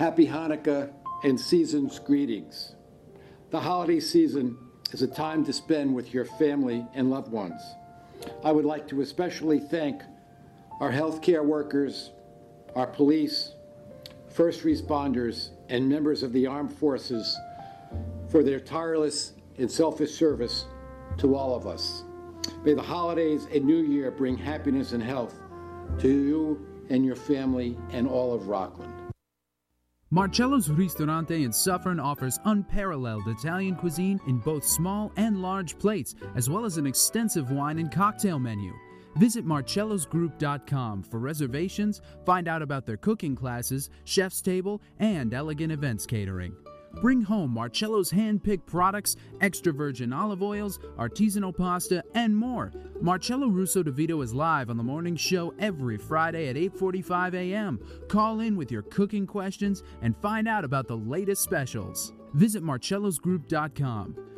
Happy 0.00 0.26
Hanukkah, 0.26 0.90
and 1.24 1.38
season's 1.38 1.98
greetings. 1.98 2.74
The 3.50 3.60
holiday 3.60 4.00
season 4.00 4.56
is 4.92 5.02
a 5.02 5.06
time 5.06 5.44
to 5.44 5.52
spend 5.52 5.94
with 5.94 6.14
your 6.14 6.24
family 6.24 6.86
and 6.94 7.10
loved 7.10 7.30
ones. 7.30 7.60
I 8.42 8.50
would 8.50 8.64
like 8.64 8.88
to 8.88 9.02
especially 9.02 9.58
thank 9.60 10.00
our 10.80 10.90
healthcare 10.90 11.44
workers, 11.44 12.12
our 12.74 12.86
police, 12.86 13.52
first 14.30 14.64
responders, 14.64 15.50
and 15.68 15.86
members 15.86 16.22
of 16.22 16.32
the 16.32 16.46
armed 16.46 16.72
forces 16.72 17.38
for 18.30 18.42
their 18.42 18.58
tireless 18.58 19.34
and 19.58 19.70
selfish 19.70 20.12
service 20.12 20.64
to 21.18 21.34
all 21.36 21.54
of 21.54 21.66
us. 21.66 22.04
May 22.64 22.72
the 22.72 22.80
holidays 22.80 23.46
and 23.52 23.66
New 23.66 23.82
Year 23.82 24.10
bring 24.10 24.38
happiness 24.38 24.92
and 24.92 25.02
health 25.02 25.34
to 25.98 26.08
you 26.08 26.66
and 26.88 27.04
your 27.04 27.16
family 27.16 27.76
and 27.92 28.08
all 28.08 28.32
of 28.32 28.48
Rockland. 28.48 28.99
Marcello's 30.12 30.68
Ristorante 30.68 31.44
in 31.44 31.52
Suffern 31.52 32.00
offers 32.00 32.40
unparalleled 32.44 33.28
Italian 33.28 33.76
cuisine 33.76 34.20
in 34.26 34.38
both 34.38 34.64
small 34.64 35.12
and 35.16 35.40
large 35.40 35.78
plates, 35.78 36.16
as 36.34 36.50
well 36.50 36.64
as 36.64 36.78
an 36.78 36.86
extensive 36.86 37.52
wine 37.52 37.78
and 37.78 37.92
cocktail 37.92 38.40
menu. 38.40 38.72
Visit 39.18 39.46
marcellosgroup.com 39.46 41.04
for 41.04 41.20
reservations, 41.20 42.00
find 42.26 42.48
out 42.48 42.60
about 42.60 42.86
their 42.86 42.96
cooking 42.96 43.36
classes, 43.36 43.88
chef's 44.02 44.42
table, 44.42 44.82
and 44.98 45.32
elegant 45.32 45.70
events 45.70 46.06
catering. 46.06 46.56
Bring 47.00 47.22
home 47.22 47.52
Marcello's 47.52 48.10
hand-picked 48.10 48.66
products, 48.66 49.16
extra 49.40 49.72
virgin 49.72 50.12
olive 50.12 50.42
oils, 50.42 50.78
artisanal 50.98 51.56
pasta, 51.56 52.04
and 52.14 52.36
more. 52.36 52.72
Marcello 53.00 53.48
Russodivito 53.48 54.22
is 54.22 54.34
live 54.34 54.70
on 54.70 54.76
the 54.76 54.82
morning 54.82 55.16
show 55.16 55.54
every 55.58 55.96
Friday 55.96 56.48
at 56.48 56.56
8:45 56.56 57.34
a.m. 57.34 57.80
Call 58.08 58.40
in 58.40 58.56
with 58.56 58.70
your 58.70 58.82
cooking 58.82 59.26
questions 59.26 59.82
and 60.02 60.16
find 60.16 60.46
out 60.48 60.64
about 60.64 60.88
the 60.88 60.96
latest 60.96 61.42
specials. 61.42 62.12
Visit 62.34 62.62
marcellosgroup.com. 62.62 64.29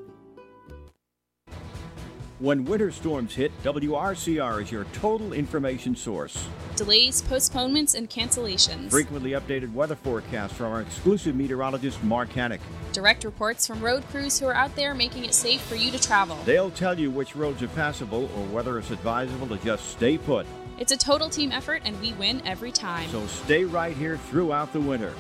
When 2.42 2.64
winter 2.64 2.90
storms 2.90 3.37
hit, 3.37 3.52
WRCR 3.62 4.62
is 4.62 4.72
your 4.72 4.83
total 4.87 5.33
information 5.33 5.94
source. 5.94 6.48
Delays, 6.74 7.22
postponements, 7.22 7.94
and 7.94 8.11
cancellations. 8.11 8.90
Frequently 8.90 9.31
updated 9.31 9.72
weather 9.72 9.94
forecasts 9.94 10.52
from 10.55 10.72
our 10.72 10.81
exclusive 10.81 11.37
meteorologist, 11.37 12.02
Mark 12.02 12.31
Hannock. 12.31 12.61
Direct 12.92 13.22
reports 13.22 13.64
from 13.64 13.81
road 13.81 14.02
crews 14.09 14.40
who 14.40 14.46
are 14.46 14.57
out 14.57 14.74
there 14.74 14.92
making 14.92 15.24
it 15.24 15.35
safe 15.35 15.61
for 15.61 15.76
you 15.76 15.92
to 15.92 16.00
travel. 16.00 16.37
They'll 16.44 16.72
tell 16.72 16.98
you 16.98 17.12
which 17.12 17.37
roads 17.37 17.62
are 17.62 17.68
passable 17.68 18.24
or 18.24 18.46
whether 18.46 18.76
it's 18.76 18.90
advisable 18.90 19.46
to 19.46 19.64
just 19.64 19.92
stay 19.92 20.18
put. 20.18 20.44
It's 20.81 20.90
a 20.90 20.96
total 20.96 21.31
team 21.31 21.52
effort, 21.52 21.83
and 21.85 22.00
we 22.00 22.12
win 22.14 22.42
every 22.44 22.72
time. 22.72 23.09
So 23.11 23.24
stay 23.28 23.64
right 23.64 23.96
here 23.96 24.16
throughout 24.16 24.72
the 24.72 24.81
winter. 24.81 25.14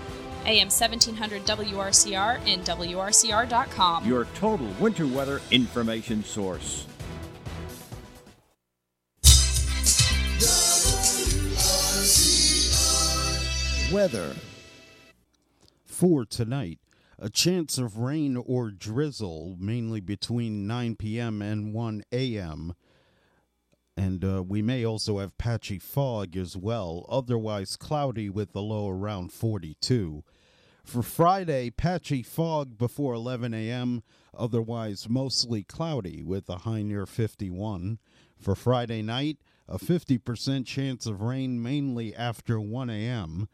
AM 0.44 0.70
1700 0.70 1.46
WRCR 1.46 2.40
and 2.48 2.64
WRCR.com. 2.64 4.08
Your 4.08 4.24
total 4.34 4.66
winter 4.80 5.06
weather 5.06 5.40
information 5.52 6.24
source. 6.24 6.88
Weather. 13.92 14.34
For 15.84 16.24
tonight, 16.24 16.78
a 17.18 17.28
chance 17.28 17.76
of 17.76 17.98
rain 17.98 18.38
or 18.38 18.70
drizzle, 18.70 19.56
mainly 19.60 20.00
between 20.00 20.66
9 20.66 20.96
p.m. 20.96 21.42
and 21.42 21.74
1 21.74 22.02
a.m. 22.10 22.72
And 23.94 24.24
uh, 24.24 24.42
we 24.44 24.62
may 24.62 24.86
also 24.86 25.18
have 25.18 25.36
patchy 25.36 25.78
fog 25.78 26.38
as 26.38 26.56
well, 26.56 27.04
otherwise 27.06 27.76
cloudy 27.76 28.30
with 28.30 28.56
a 28.56 28.60
low 28.60 28.88
around 28.88 29.30
42. 29.30 30.24
For 30.82 31.02
Friday, 31.02 31.68
patchy 31.68 32.22
fog 32.22 32.78
before 32.78 33.12
11 33.12 33.52
a.m., 33.52 34.02
otherwise 34.32 35.06
mostly 35.10 35.64
cloudy 35.64 36.22
with 36.22 36.48
a 36.48 36.58
high 36.58 36.82
near 36.82 37.04
51. 37.04 37.98
For 38.38 38.54
Friday 38.54 39.02
night, 39.02 39.36
a 39.68 39.78
50% 39.78 40.64
chance 40.64 41.04
of 41.04 41.20
rain 41.20 41.62
mainly 41.62 42.16
after 42.16 42.58
1 42.58 42.88
a.m., 42.88 43.48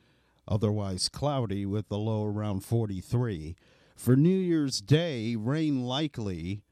otherwise 0.49 1.09
cloudy 1.09 1.65
with 1.67 1.91
a 1.91 1.97
low 1.97 2.25
around 2.25 2.65
43. 2.65 3.55
For 3.95 4.17
New 4.17 4.29
Year's 4.39 4.81
Day, 4.81 5.37
rain 5.37 5.83
likely, 5.85 6.63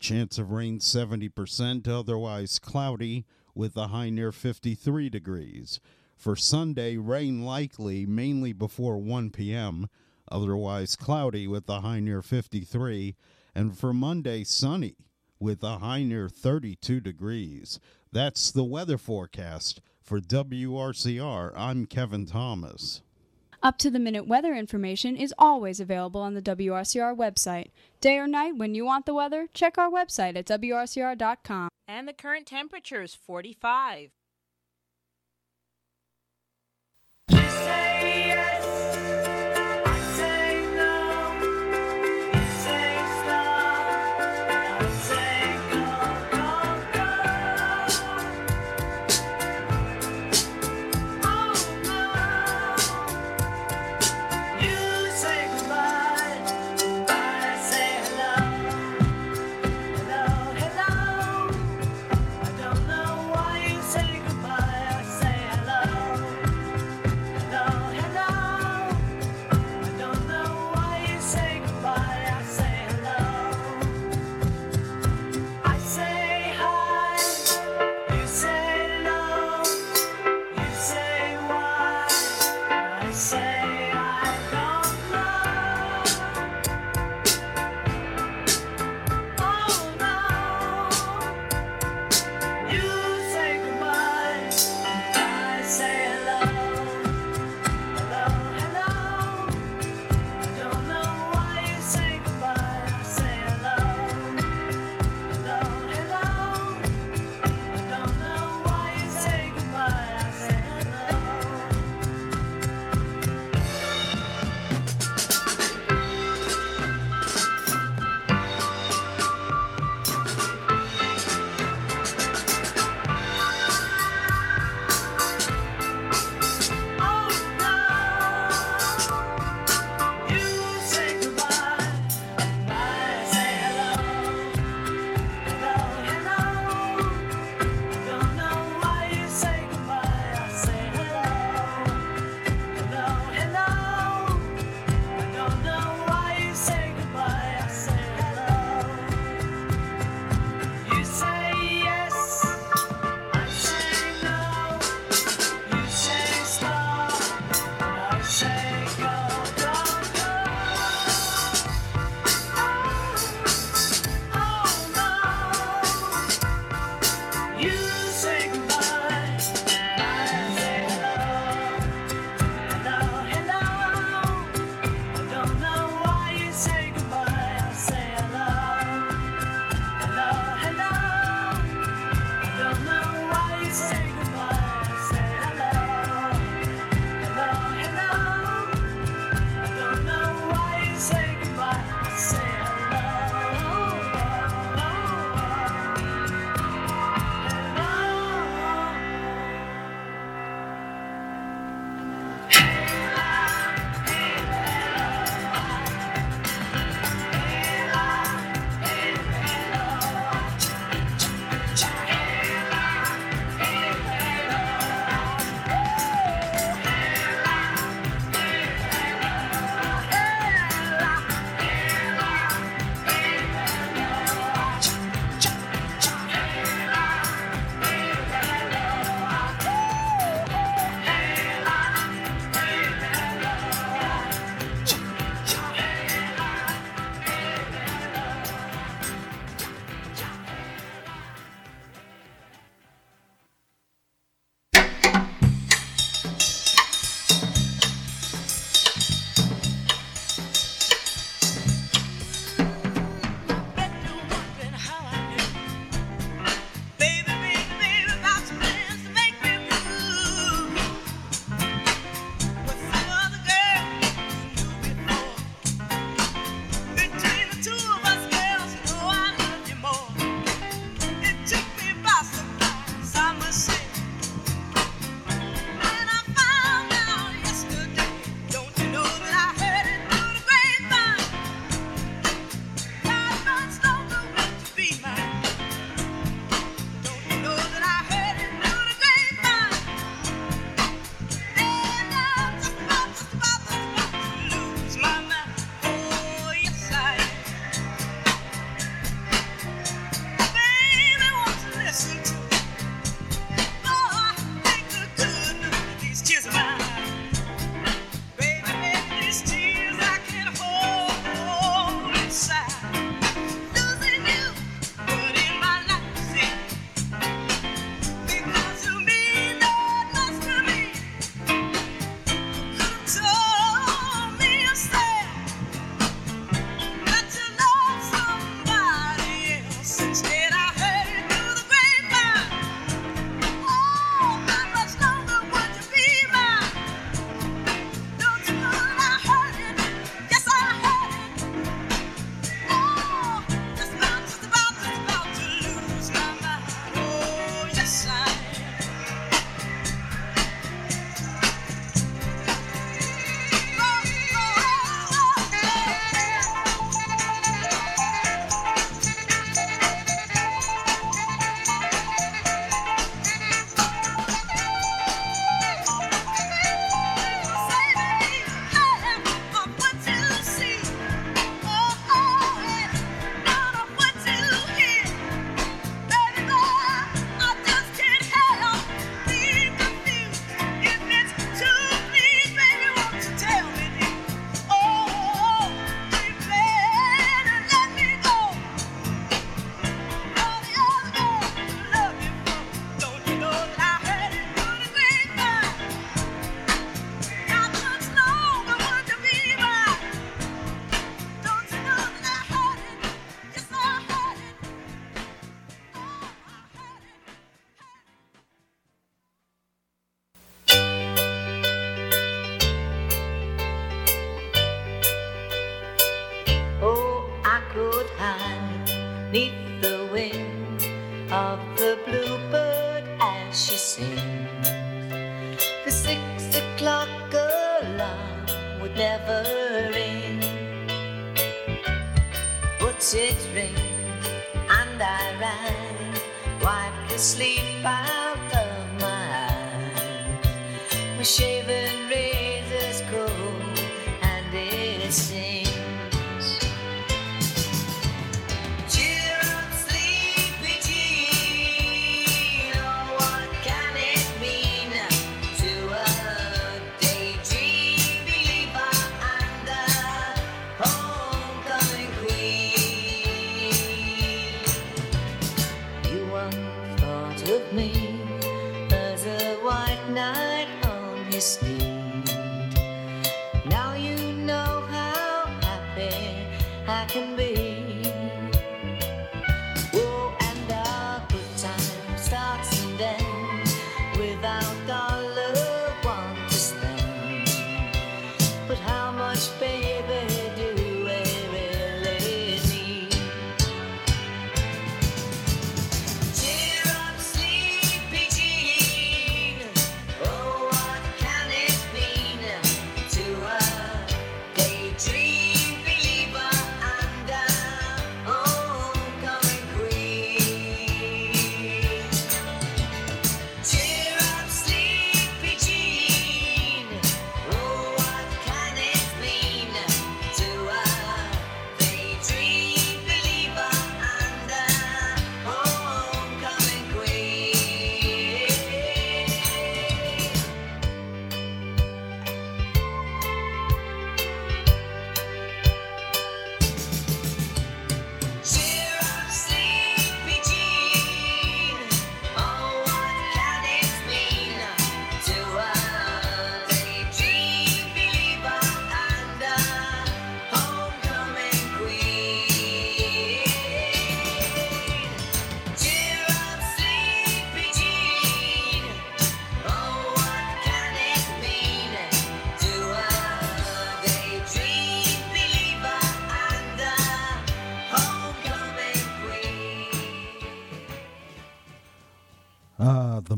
chance 0.00 0.38
of 0.38 0.52
rain 0.52 0.78
70%, 0.78 1.88
otherwise 1.88 2.58
cloudy 2.58 3.26
with 3.54 3.76
a 3.76 3.88
high 3.88 4.10
near 4.10 4.30
53 4.30 5.10
degrees. 5.10 5.80
For 6.16 6.36
Sunday, 6.36 6.96
rain 6.96 7.44
likely 7.44 8.06
mainly 8.06 8.52
before 8.52 8.98
1 8.98 9.30
p.m., 9.30 9.88
otherwise 10.30 10.96
cloudy 10.96 11.46
with 11.46 11.68
a 11.68 11.80
high 11.80 12.00
near 12.00 12.22
53. 12.22 13.16
And 13.54 13.76
for 13.76 13.92
Monday, 13.92 14.44
sunny 14.44 14.96
with 15.40 15.62
a 15.62 15.78
high 15.78 16.02
near 16.02 16.28
32 16.28 17.00
degrees. 17.00 17.80
That's 18.12 18.50
the 18.50 18.64
weather 18.64 18.98
forecast 18.98 19.80
for 20.02 20.20
WRCR. 20.20 21.52
I'm 21.56 21.86
Kevin 21.86 22.26
Thomas. 22.26 23.02
Up 23.60 23.76
to 23.78 23.90
the 23.90 23.98
minute 23.98 24.26
weather 24.26 24.54
information 24.54 25.16
is 25.16 25.34
always 25.36 25.80
available 25.80 26.20
on 26.20 26.34
the 26.34 26.42
WRCR 26.42 27.16
website. 27.16 27.70
Day 28.00 28.16
or 28.16 28.28
night, 28.28 28.56
when 28.56 28.74
you 28.74 28.84
want 28.84 29.04
the 29.04 29.14
weather, 29.14 29.48
check 29.52 29.76
our 29.76 29.90
website 29.90 30.36
at 30.36 30.46
WRCR.com. 30.46 31.68
And 31.88 32.06
the 32.06 32.12
current 32.12 32.46
temperature 32.46 33.02
is 33.02 33.14
45. 33.14 34.10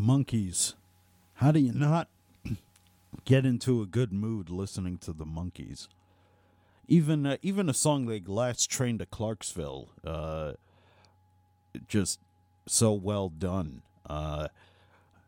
Monkeys. 0.00 0.74
How 1.34 1.52
do 1.52 1.60
you 1.60 1.72
not 1.72 2.08
get 3.24 3.44
into 3.44 3.82
a 3.82 3.86
good 3.86 4.12
mood 4.12 4.48
listening 4.48 4.96
to 4.98 5.12
the 5.12 5.26
Monkees? 5.26 5.88
Even 6.88 7.26
uh, 7.26 7.36
even 7.42 7.68
a 7.68 7.74
song 7.74 8.06
like 8.06 8.26
"Last 8.26 8.70
Train 8.70 8.98
to 8.98 9.06
Clarksville," 9.06 9.90
uh, 10.02 10.52
just 11.86 12.18
so 12.66 12.92
well 12.92 13.28
done. 13.28 13.82
Uh, 14.08 14.48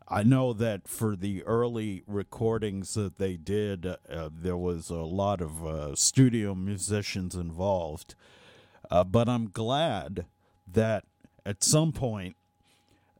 I 0.08 0.22
know 0.22 0.52
that 0.54 0.88
for 0.88 1.16
the 1.16 1.42
early 1.44 2.02
recordings 2.06 2.94
that 2.94 3.18
they 3.18 3.36
did, 3.36 3.86
uh, 3.86 4.30
there 4.34 4.56
was 4.56 4.88
a 4.90 4.96
lot 4.96 5.40
of 5.40 5.64
uh, 5.64 5.94
studio 5.94 6.54
musicians 6.54 7.34
involved. 7.34 8.14
Uh, 8.90 9.04
but 9.04 9.28
I'm 9.28 9.50
glad 9.50 10.26
that 10.66 11.04
at 11.46 11.62
some 11.62 11.92
point 11.92 12.36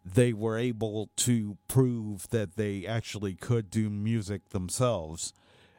they 0.05 0.33
were 0.33 0.59
able 0.59 1.11
to 1.17 1.57
prove 1.69 2.29
that 2.31 2.57
they 2.57 2.87
actually 2.87 3.35
could 3.35 3.71
do 3.71 3.89
music 3.89 4.49
themselves. 4.51 5.33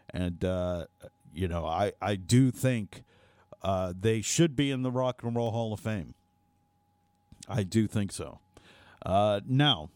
And, 0.10 0.44
uh, 0.46 0.86
you 1.34 1.48
know, 1.48 1.66
I, 1.66 1.94
I 2.02 2.16
do 2.16 2.52
think 2.52 3.04
uh, 3.62 3.94
they 4.00 4.22
should 4.22 4.56
be 4.56 4.72
in 4.72 4.82
the 4.82 4.92
Rock 4.92 5.24
and 5.24 5.36
Roll 5.36 5.52
Hall 5.52 5.74
of 5.74 5.80
Fame. 5.80 6.14
I 7.50 7.64
do 7.64 7.88
think 7.88 8.12
so. 8.12 8.40
Uh, 9.06 9.42
now, 9.46 9.90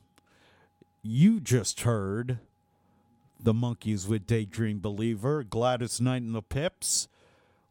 you 1.01 1.39
just 1.39 1.81
heard 1.81 2.39
the 3.39 3.53
Monkees 3.53 4.07
with 4.07 4.27
Daydream 4.27 4.79
Believer, 4.79 5.43
Gladys 5.43 6.01
Knight 6.01 6.23
and 6.23 6.35
the 6.35 6.41
Pips 6.41 7.07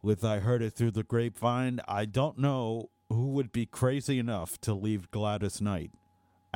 with 0.01 0.25
I 0.25 0.38
Heard 0.38 0.62
It 0.62 0.73
Through 0.73 0.92
the 0.92 1.03
Grapevine. 1.03 1.81
I 1.87 2.05
don't 2.05 2.38
know 2.38 2.88
who 3.09 3.29
would 3.33 3.53
be 3.53 3.66
crazy 3.66 4.19
enough 4.19 4.61
to 4.62 4.73
leave 4.73 5.11
Gladys 5.11 5.61
Knight. 5.61 5.90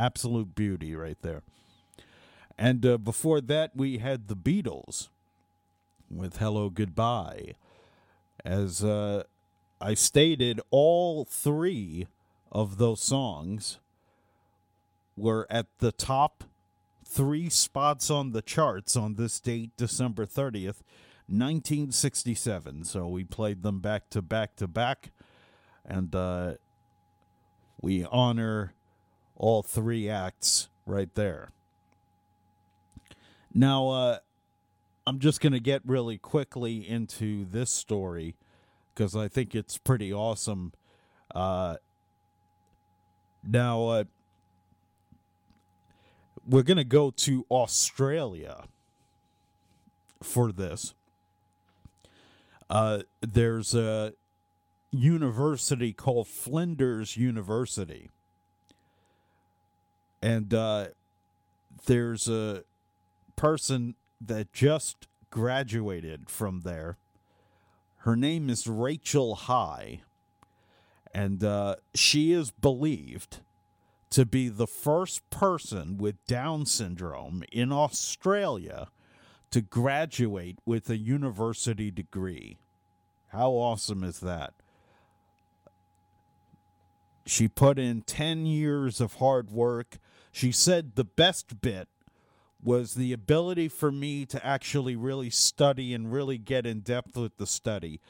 Absolute 0.01 0.55
beauty 0.55 0.95
right 0.95 1.19
there. 1.21 1.43
And 2.57 2.87
uh, 2.87 2.97
before 2.97 3.43
that, 3.43 3.77
we 3.77 3.99
had 3.99 4.29
the 4.29 4.35
Beatles 4.35 5.09
with 6.11 6.39
Hello 6.39 6.71
Goodbye. 6.71 7.53
As 8.43 8.83
uh, 8.83 9.25
I 9.79 9.93
stated, 9.93 10.59
all 10.71 11.27
three 11.27 12.07
of 12.51 12.79
those 12.79 13.03
songs 13.03 13.79
were 15.19 15.47
at 15.51 15.67
the 15.81 15.93
top 15.93 16.45
three 17.05 17.51
spots 17.51 18.11
on 18.11 18.33
the 18.33 18.41
charts 18.41 18.97
on 18.97 19.17
this 19.17 19.39
date, 19.39 19.73
December 19.77 20.25
30th, 20.25 20.81
1967. 21.29 22.85
So 22.85 23.07
we 23.07 23.25
played 23.25 23.63
them 23.63 23.81
back 23.81 24.09
to 24.11 24.23
back 24.23 24.57
to 24.57 24.67
back. 24.67 25.11
And 25.85 26.15
uh, 26.15 26.55
we 27.83 28.07
honor 28.11 28.73
all 29.41 29.63
three 29.63 30.07
acts 30.07 30.69
right 30.85 31.13
there. 31.15 31.49
Now, 33.55 33.89
uh, 33.89 34.19
I'm 35.07 35.19
just 35.19 35.41
going 35.41 35.55
to 35.55 35.61
get 35.61 35.81
really 35.87 36.19
quickly 36.19 36.87
into 36.87 37.47
this 37.47 37.71
story 37.71 38.37
because 38.95 39.17
I 39.17 39.29
think 39.29 39.55
it's 39.55 39.79
pretty 39.79 40.13
awesome. 40.13 40.73
Uh, 41.35 41.77
now, 43.43 43.87
uh, 43.87 44.05
we're 46.47 46.63
going 46.63 46.77
to 46.77 46.85
go 46.85 47.11
to 47.11 47.47
Australia 47.51 48.65
for 50.23 50.53
this. 50.53 50.93
Uh, 52.69 53.01
there's 53.23 53.75
a 53.75 54.13
university 54.93 55.95
called 55.95 56.29
Flinders 56.29 57.17
University. 57.17 58.11
And 60.23 60.53
uh, 60.53 60.89
there's 61.87 62.29
a 62.29 62.65
person 63.37 63.95
that 64.21 64.53
just 64.53 65.09
graduated 65.31 66.29
from 66.29 66.61
there. 66.61 66.97
Her 67.99 68.17
name 68.17 68.51
is 68.51 68.67
Rachel 68.67 69.35
High. 69.35 70.03
And 71.13 71.43
uh, 71.43 71.77
she 71.95 72.33
is 72.33 72.51
believed 72.51 73.39
to 74.11 74.25
be 74.25 74.49
the 74.49 74.67
first 74.67 75.29
person 75.31 75.99
with 75.99 76.25
Down 76.27 76.67
syndrome 76.67 77.43
in 77.51 77.73
Australia 77.73 78.89
to 79.51 79.61
graduate 79.61 80.59
with 80.65 80.89
a 80.91 80.97
university 80.97 81.91
degree. 81.91 82.59
How 83.29 83.51
awesome 83.51 84.05
is 84.05 84.21
that? 84.21 84.55
she 87.31 87.49
put 87.49 87.79
in 87.79 88.03
10 88.03 88.47
years 88.47 89.01
of 89.01 89.15
hard 89.15 89.51
work. 89.51 89.99
She 90.33 90.53
said 90.53 90.95
the 90.95 91.05
best 91.05 91.61
bit 91.61 91.89
was 92.63 92.95
the 92.95 93.13
ability 93.13 93.69
for 93.69 93.91
me 93.91 94.27
to 94.27 94.45
actually 94.45 94.97
really 94.97 95.31
study 95.31 95.95
and 95.95 96.13
really 96.13 96.39
get 96.39 96.67
in 96.67 96.81
depth 96.81 97.17
with 97.17 97.37
the 97.39 97.47
study. 97.47 98.01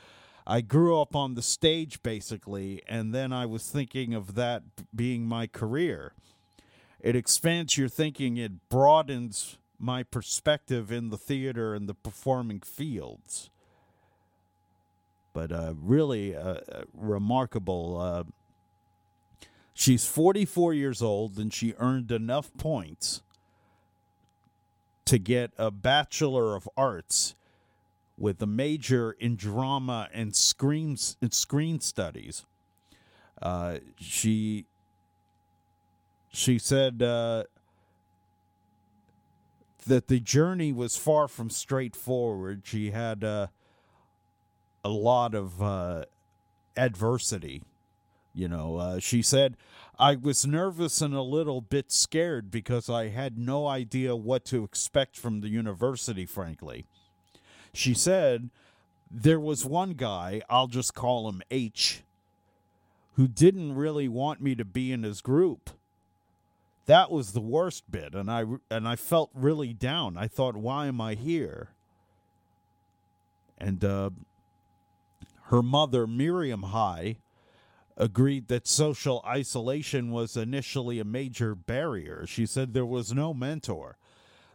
I 0.47 0.61
grew 0.61 1.01
up 1.01 1.15
on 1.15 1.35
the 1.35 1.43
stage 1.43 2.03
basically, 2.03 2.83
and 2.89 3.15
then 3.15 3.33
I 3.33 3.47
was 3.47 3.69
thinking 3.71 4.15
of 4.15 4.35
that 4.35 4.63
being 4.95 5.25
my 5.25 5.47
career. 5.47 6.13
It 7.01 7.17
expands 7.17 7.79
your 7.79 7.89
thinking, 7.89 8.37
it 8.37 8.69
broadens 8.69 9.59
my 9.79 10.03
perspective 10.03 10.93
in 10.93 11.11
the 11.11 11.17
theater 11.17 11.75
and 11.75 11.89
the 11.89 11.95
performing 11.95 12.61
fields. 12.61 13.49
But 15.33 15.53
uh, 15.53 15.75
really 15.81 16.35
uh, 16.35 16.41
uh 16.41 16.83
remarkable. 16.93 18.01
Uh, 18.01 18.25
she's 19.81 20.05
44 20.05 20.75
years 20.75 21.01
old 21.01 21.39
and 21.39 21.55
she 21.55 21.75
earned 21.79 22.13
enough 22.13 22.55
points 22.59 23.23
to 25.07 25.19
get 25.19 25.53
a 25.57 25.71
Bachelor 25.71 26.55
of 26.55 26.69
Arts 26.77 27.35
with 28.19 28.43
a 28.43 28.47
major 28.47 29.13
in 29.13 29.37
drama 29.37 30.09
and 30.13 30.37
screen, 30.37 30.99
and 31.23 31.33
screen 31.33 31.81
studies. 31.81 32.45
Uh, 33.41 33.79
she 33.97 34.67
she 36.33 36.59
said 36.59 37.03
uh, 37.03 37.45
that 39.87 40.09
the 40.09 40.21
journey 40.21 40.73
was 40.73 40.97
far 40.97 41.27
from 41.27 41.49
straightforward. 41.49 42.61
She 42.65 42.91
had 42.91 43.25
uh, 43.25 43.47
a 44.85 44.91
lot 44.91 45.35
of 45.35 45.61
uh, 45.63 46.05
adversity. 46.77 47.63
You 48.35 48.49
know, 48.49 48.77
uh, 48.77 48.99
she 49.01 49.23
said, 49.23 49.57
I 49.99 50.17
was 50.17 50.47
nervous 50.47 51.03
and 51.03 51.15
a 51.15 51.23
little 51.23 51.61
bit 51.61 51.93
scared 51.93 52.51
because 52.51 52.89
I 52.89 53.09
had 53.09 53.37
no 53.37 53.67
idea 53.67 54.17
what 54.17 54.45
to 54.47 54.65
expect 54.65 55.17
from 55.17 55.41
the 55.41 55.49
university, 55.49 56.25
frankly. 56.25 56.87
She 57.73 57.93
said, 57.93 58.51
There 59.11 59.41
was 59.41 59.67
one 59.67 59.93
guy, 59.95 60.43
I'll 60.49 60.69
just 60.69 60.95
call 60.95 61.29
him 61.29 61.43
H, 61.51 62.03
who 63.17 63.29
didn't 63.29 63.75
really 63.75 64.09
want 64.09 64.41
me 64.41 64.55
to 64.55 64.65
be 64.65 64.93
in 64.93 65.03
his 65.03 65.21
group. 65.21 65.71
That 66.87 67.11
was 67.11 67.33
the 67.33 67.41
worst 67.41 67.89
bit 67.91 68.15
and 68.15 68.29
i 68.29 68.45
and 68.69 68.89
i 68.89 68.97
felt 68.97 69.31
really 69.35 69.73
down. 69.73 70.17
I 70.17 70.27
thought 70.27 70.57
why 70.57 70.87
am 70.87 71.01
i 71.01 71.15
here? 71.15 71.69
And 73.59 73.85
uh, 73.85 74.11
her 75.51 75.63
mother 75.63 76.07
miriam 76.07 76.65
high 76.65 77.19
agreed 78.01 78.49
that 78.49 78.67
social 78.67 79.23
isolation 79.27 80.11
was 80.11 80.37
initially 80.37 80.99
a 80.99 81.05
major 81.05 81.55
barrier 81.55 82.27
she 82.27 82.47
said 82.47 82.73
there 82.73 82.87
was 82.87 83.13
no 83.13 83.33
mentor 83.33 83.97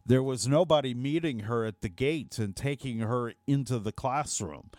there 0.05 0.23
was 0.23 0.47
nobody 0.47 0.93
meeting 0.93 1.39
her 1.41 1.65
at 1.65 1.81
the 1.81 1.89
gate 1.89 2.37
and 2.37 2.55
taking 2.55 2.99
her 2.99 3.33
into 3.47 3.79
the 3.79 3.91
classroom 3.91 4.69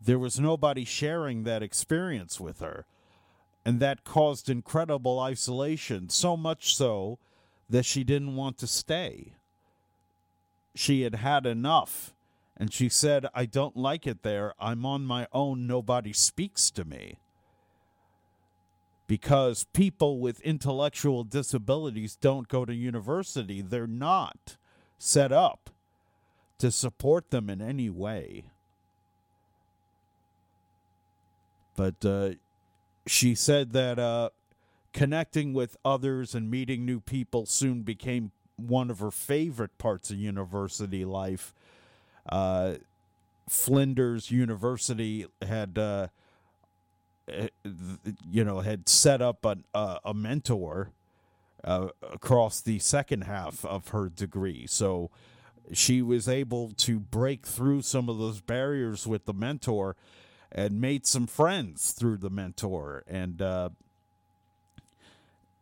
there 0.00 0.18
was 0.18 0.38
nobody 0.38 0.84
sharing 0.84 1.44
that 1.44 1.62
experience 1.62 2.38
with 2.38 2.60
her 2.60 2.84
and 3.68 3.80
that 3.80 4.02
caused 4.02 4.48
incredible 4.48 5.20
isolation, 5.20 6.08
so 6.08 6.38
much 6.38 6.74
so 6.74 7.18
that 7.68 7.84
she 7.84 8.02
didn't 8.02 8.34
want 8.34 8.56
to 8.56 8.66
stay. 8.66 9.34
She 10.74 11.02
had 11.02 11.16
had 11.16 11.44
enough, 11.44 12.14
and 12.56 12.72
she 12.72 12.88
said, 12.88 13.26
I 13.34 13.44
don't 13.44 13.76
like 13.76 14.06
it 14.06 14.22
there. 14.22 14.54
I'm 14.58 14.86
on 14.86 15.04
my 15.04 15.26
own. 15.34 15.66
Nobody 15.66 16.14
speaks 16.14 16.70
to 16.70 16.86
me. 16.86 17.18
Because 19.08 19.64
people 19.72 20.20
with 20.20 20.38
intellectual 20.42 21.24
disabilities 21.24 22.14
don't 22.14 22.46
go 22.46 22.64
to 22.64 22.74
university, 22.74 23.62
they're 23.62 23.88
not 23.88 24.56
set 24.98 25.32
up 25.32 25.70
to 26.58 26.70
support 26.70 27.30
them 27.30 27.50
in 27.50 27.60
any 27.60 27.90
way. 27.90 28.44
But 31.74 32.04
uh, 32.04 32.30
she 33.06 33.34
said 33.34 33.72
that 33.72 33.98
uh, 33.98 34.30
connecting 34.92 35.54
with 35.54 35.76
others 35.84 36.34
and 36.34 36.50
meeting 36.50 36.84
new 36.84 37.00
people 37.00 37.46
soon 37.46 37.82
became 37.82 38.32
one 38.56 38.90
of 38.90 38.98
her 38.98 39.12
favorite 39.12 39.78
parts 39.78 40.10
of 40.10 40.18
university 40.18 41.04
life. 41.04 41.54
Uh, 42.28 42.74
Flinders 43.48 44.30
University 44.30 45.26
had, 45.40 45.78
uh, 45.78 46.08
you 48.30 48.44
know, 48.44 48.60
had 48.60 48.88
set 48.88 49.20
up 49.22 49.44
a, 49.44 49.58
a, 49.74 50.00
a 50.06 50.14
mentor 50.14 50.90
uh, 51.64 51.88
across 52.02 52.60
the 52.60 52.78
second 52.78 53.22
half 53.22 53.64
of 53.64 53.88
her 53.88 54.08
degree. 54.08 54.66
So 54.66 55.10
she 55.72 56.02
was 56.02 56.28
able 56.28 56.70
to 56.70 56.98
break 56.98 57.46
through 57.46 57.82
some 57.82 58.08
of 58.08 58.18
those 58.18 58.40
barriers 58.40 59.06
with 59.06 59.24
the 59.24 59.34
mentor 59.34 59.96
and 60.50 60.80
made 60.80 61.06
some 61.06 61.26
friends 61.26 61.92
through 61.92 62.18
the 62.18 62.30
mentor. 62.30 63.04
And 63.06 63.42
uh, 63.42 63.70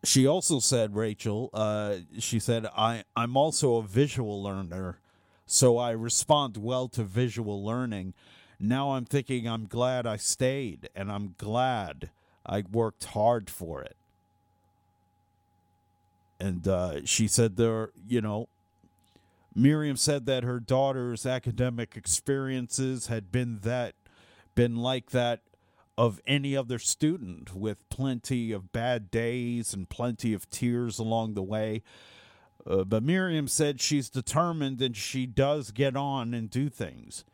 she 0.04 0.26
also 0.26 0.60
said, 0.60 0.94
Rachel, 0.94 1.50
uh, 1.52 1.96
she 2.18 2.38
said, 2.38 2.66
I, 2.76 3.04
I'm 3.16 3.36
also 3.36 3.76
a 3.76 3.82
visual 3.82 4.42
learner, 4.42 5.00
so 5.46 5.78
I 5.78 5.90
respond 5.90 6.56
well 6.56 6.88
to 6.88 7.02
visual 7.02 7.64
learning. 7.64 8.14
Now 8.58 8.92
I'm 8.92 9.04
thinking 9.04 9.46
I'm 9.46 9.66
glad 9.66 10.06
I 10.06 10.16
stayed, 10.16 10.88
and 10.94 11.10
I'm 11.10 11.34
glad 11.36 12.10
I 12.44 12.64
worked 12.70 13.04
hard 13.06 13.50
for 13.50 13.82
it. 13.82 13.96
And 16.38 16.66
uh, 16.66 17.04
she 17.04 17.28
said, 17.28 17.56
there, 17.56 17.90
you 18.06 18.20
know, 18.20 18.48
Miriam 19.54 19.96
said 19.96 20.26
that 20.26 20.44
her 20.44 20.60
daughter's 20.60 21.24
academic 21.24 21.96
experiences 21.96 23.06
had 23.06 23.32
been 23.32 23.60
that 23.62 23.94
been 24.54 24.76
like 24.76 25.10
that 25.10 25.40
of 25.98 26.20
any 26.26 26.56
other 26.56 26.78
student 26.78 27.54
with 27.54 27.88
plenty 27.88 28.52
of 28.52 28.72
bad 28.72 29.10
days 29.10 29.72
and 29.72 29.88
plenty 29.88 30.32
of 30.34 30.48
tears 30.50 30.98
along 30.98 31.34
the 31.34 31.42
way. 31.42 31.82
Uh, 32.66 32.84
but 32.84 33.02
Miriam 33.02 33.48
said 33.48 33.80
she's 33.80 34.10
determined 34.10 34.80
and 34.82 34.96
she 34.96 35.24
does 35.24 35.70
get 35.70 35.96
on 35.96 36.34
and 36.34 36.50
do 36.50 36.68
things. 36.68 37.24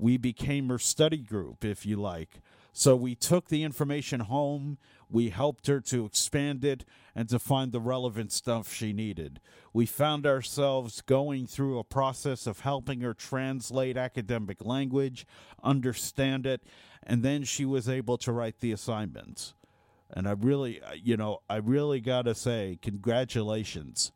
We 0.00 0.16
became 0.16 0.70
her 0.70 0.78
study 0.78 1.18
group, 1.18 1.62
if 1.62 1.84
you 1.84 1.96
like. 1.96 2.40
So 2.72 2.96
we 2.96 3.14
took 3.14 3.48
the 3.48 3.62
information 3.62 4.20
home, 4.20 4.78
we 5.10 5.28
helped 5.28 5.66
her 5.66 5.80
to 5.80 6.06
expand 6.06 6.64
it 6.64 6.84
and 7.14 7.28
to 7.28 7.38
find 7.38 7.70
the 7.70 7.80
relevant 7.80 8.32
stuff 8.32 8.72
she 8.72 8.92
needed. 8.94 9.40
We 9.74 9.84
found 9.84 10.26
ourselves 10.26 11.02
going 11.02 11.46
through 11.46 11.78
a 11.78 11.84
process 11.84 12.46
of 12.46 12.60
helping 12.60 13.02
her 13.02 13.12
translate 13.12 13.96
academic 13.98 14.64
language, 14.64 15.26
understand 15.62 16.46
it, 16.46 16.62
and 17.02 17.22
then 17.22 17.44
she 17.44 17.64
was 17.66 17.88
able 17.88 18.16
to 18.18 18.32
write 18.32 18.60
the 18.60 18.72
assignments. 18.72 19.54
And 20.10 20.26
I 20.26 20.32
really, 20.32 20.80
uh, 20.80 20.92
you 20.94 21.16
know, 21.16 21.42
I 21.50 21.56
really 21.56 22.00
got 22.00 22.22
to 22.22 22.34
say, 22.34 22.78
congratulations 22.80 24.12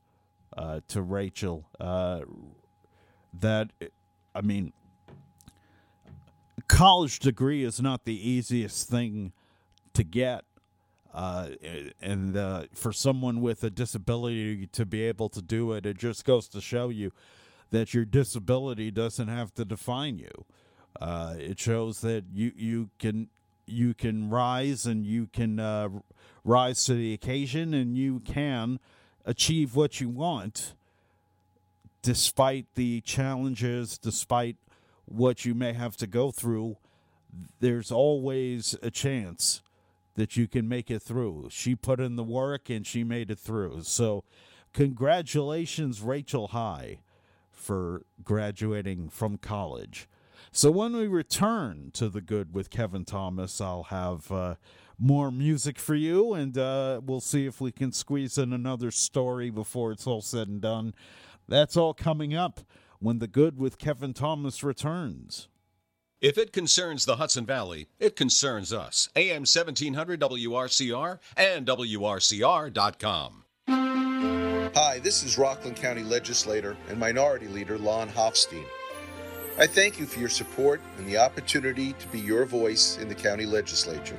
uh, 0.57 0.81
to 0.89 1.03
Rachel. 1.03 1.69
Uh, 1.79 2.21
that, 3.41 3.71
I 4.35 4.41
mean, 4.41 4.73
college 6.69 7.19
degree 7.19 7.65
is 7.65 7.81
not 7.81 8.05
the 8.05 8.29
easiest 8.29 8.89
thing 8.89 9.33
to 9.93 10.03
get 10.03 10.45
uh, 11.15 11.51
and 12.03 12.37
uh, 12.37 12.65
for 12.75 12.93
someone 12.93 13.41
with 13.41 13.63
a 13.63 13.71
disability 13.71 14.67
to 14.67 14.85
be 14.85 15.03
able 15.05 15.29
to 15.29 15.41
do 15.41 15.73
it, 15.73 15.87
it 15.87 15.97
just 15.97 16.25
goes 16.25 16.49
to 16.49 16.61
show 16.61 16.89
you 16.89 17.13
that 17.71 17.95
your 17.95 18.05
disability 18.05 18.91
doesn't 18.91 19.29
have 19.29 19.55
to 19.55 19.65
define 19.65 20.19
you. 20.19 20.45
Uh, 21.01 21.35
it 21.39 21.59
shows 21.59 22.01
that 22.01 22.25
you 22.35 22.53
you 22.57 22.91
can 22.99 23.29
you 23.67 23.95
can 23.95 24.29
rise 24.29 24.87
and 24.87 25.07
you 25.07 25.29
can 25.33 25.61
uh, 25.61 25.89
rise 26.45 26.85
to 26.85 26.95
the 26.95 27.15
occasion 27.15 27.73
and 27.75 27.97
you 27.97 28.21
can 28.21 28.81
achieve 29.25 29.75
what 29.75 30.01
you 30.01 30.09
want 30.09 30.75
despite 32.03 32.67
the 32.75 33.01
challenges 33.01 33.99
despite 33.99 34.57
what 35.07 35.45
you 35.45 35.55
may 35.55 35.73
have 35.73 35.97
to 35.97 36.07
go 36.07 36.31
through 36.31 36.77
there's 37.61 37.91
always 37.91 38.77
a 38.83 38.91
chance 38.91 39.63
that 40.15 40.37
you 40.37 40.47
can 40.47 40.69
make 40.69 40.91
it 40.91 41.03
through. 41.03 41.49
She 41.51 41.75
put 41.75 42.01
in 42.01 42.17
the 42.17 42.25
work 42.25 42.71
and 42.71 42.87
she 42.87 43.03
made 43.03 43.31
it 43.31 43.39
through. 43.39 43.83
So, 43.83 44.25
congratulations, 44.73 46.03
Rachel 46.03 46.49
High, 46.49 46.99
for 47.51 48.03
graduating 48.23 49.09
from 49.09 49.39
college. 49.39 50.09
So, 50.53 50.71
when 50.71 50.97
we 50.97 51.09
return 51.09 51.91
to 51.95 52.09
the 52.09 52.21
good 52.21 52.55
with 52.55 52.71
Kevin 52.71 53.05
Thomas, 53.05 53.61
I'll 53.61 53.85
have 53.85 54.31
uh, 54.31 54.55
more 54.99 55.33
music 55.33 55.79
for 55.81 55.97
you 55.97 56.35
and 56.35 56.57
uh, 56.57 57.01
we'll 57.05 57.21
see 57.21 57.47
if 57.47 57.61
we 57.61 57.73
can 57.73 57.91
squeeze 57.91 58.39
in 58.39 58.53
another 58.53 58.93
story 58.93 59.51
before 59.51 59.91
it's 59.91 60.07
all 60.07 60.23
said 60.23 60.47
and 60.47 60.61
done. 60.61 60.95
That's 61.49 61.77
all 61.77 61.93
coming 61.93 62.35
up 62.35 62.61
when 62.99 63.19
the 63.19 63.27
good 63.27 63.59
with 63.59 63.79
Kevin 63.79 64.15
Thomas 64.15 64.63
returns. 64.63 65.49
If 66.21 66.39
it 66.39 66.53
concerns 66.53 67.05
the 67.05 67.17
Hudson 67.17 67.45
Valley, 67.45 67.89
it 67.99 68.17
concerns 68.17 68.73
us. 68.73 69.11
AM 69.15 69.43
1700 69.43 70.21
WRCR 70.21 71.19
and 71.37 71.67
WRCR.com. 71.67 73.45
Hi, 73.69 74.99
this 75.01 75.23
is 75.23 75.37
Rockland 75.37 75.77
County 75.77 76.03
Legislator 76.03 76.77
and 76.89 76.99
Minority 76.99 77.47
Leader 77.49 77.79
Lon 77.79 78.09
Hofstein. 78.09 78.65
I 79.59 79.67
thank 79.67 80.01
you 80.01 80.07
for 80.07 80.19
your 80.19 80.29
support 80.29 80.81
and 80.99 81.07
the 81.07 81.19
opportunity 81.19 81.93
to 81.93 82.09
be 82.09 82.19
your 82.19 82.45
voice 82.45 82.99
in 82.99 83.09
the 83.09 83.15
county 83.15 83.47
legislature. 83.47 84.19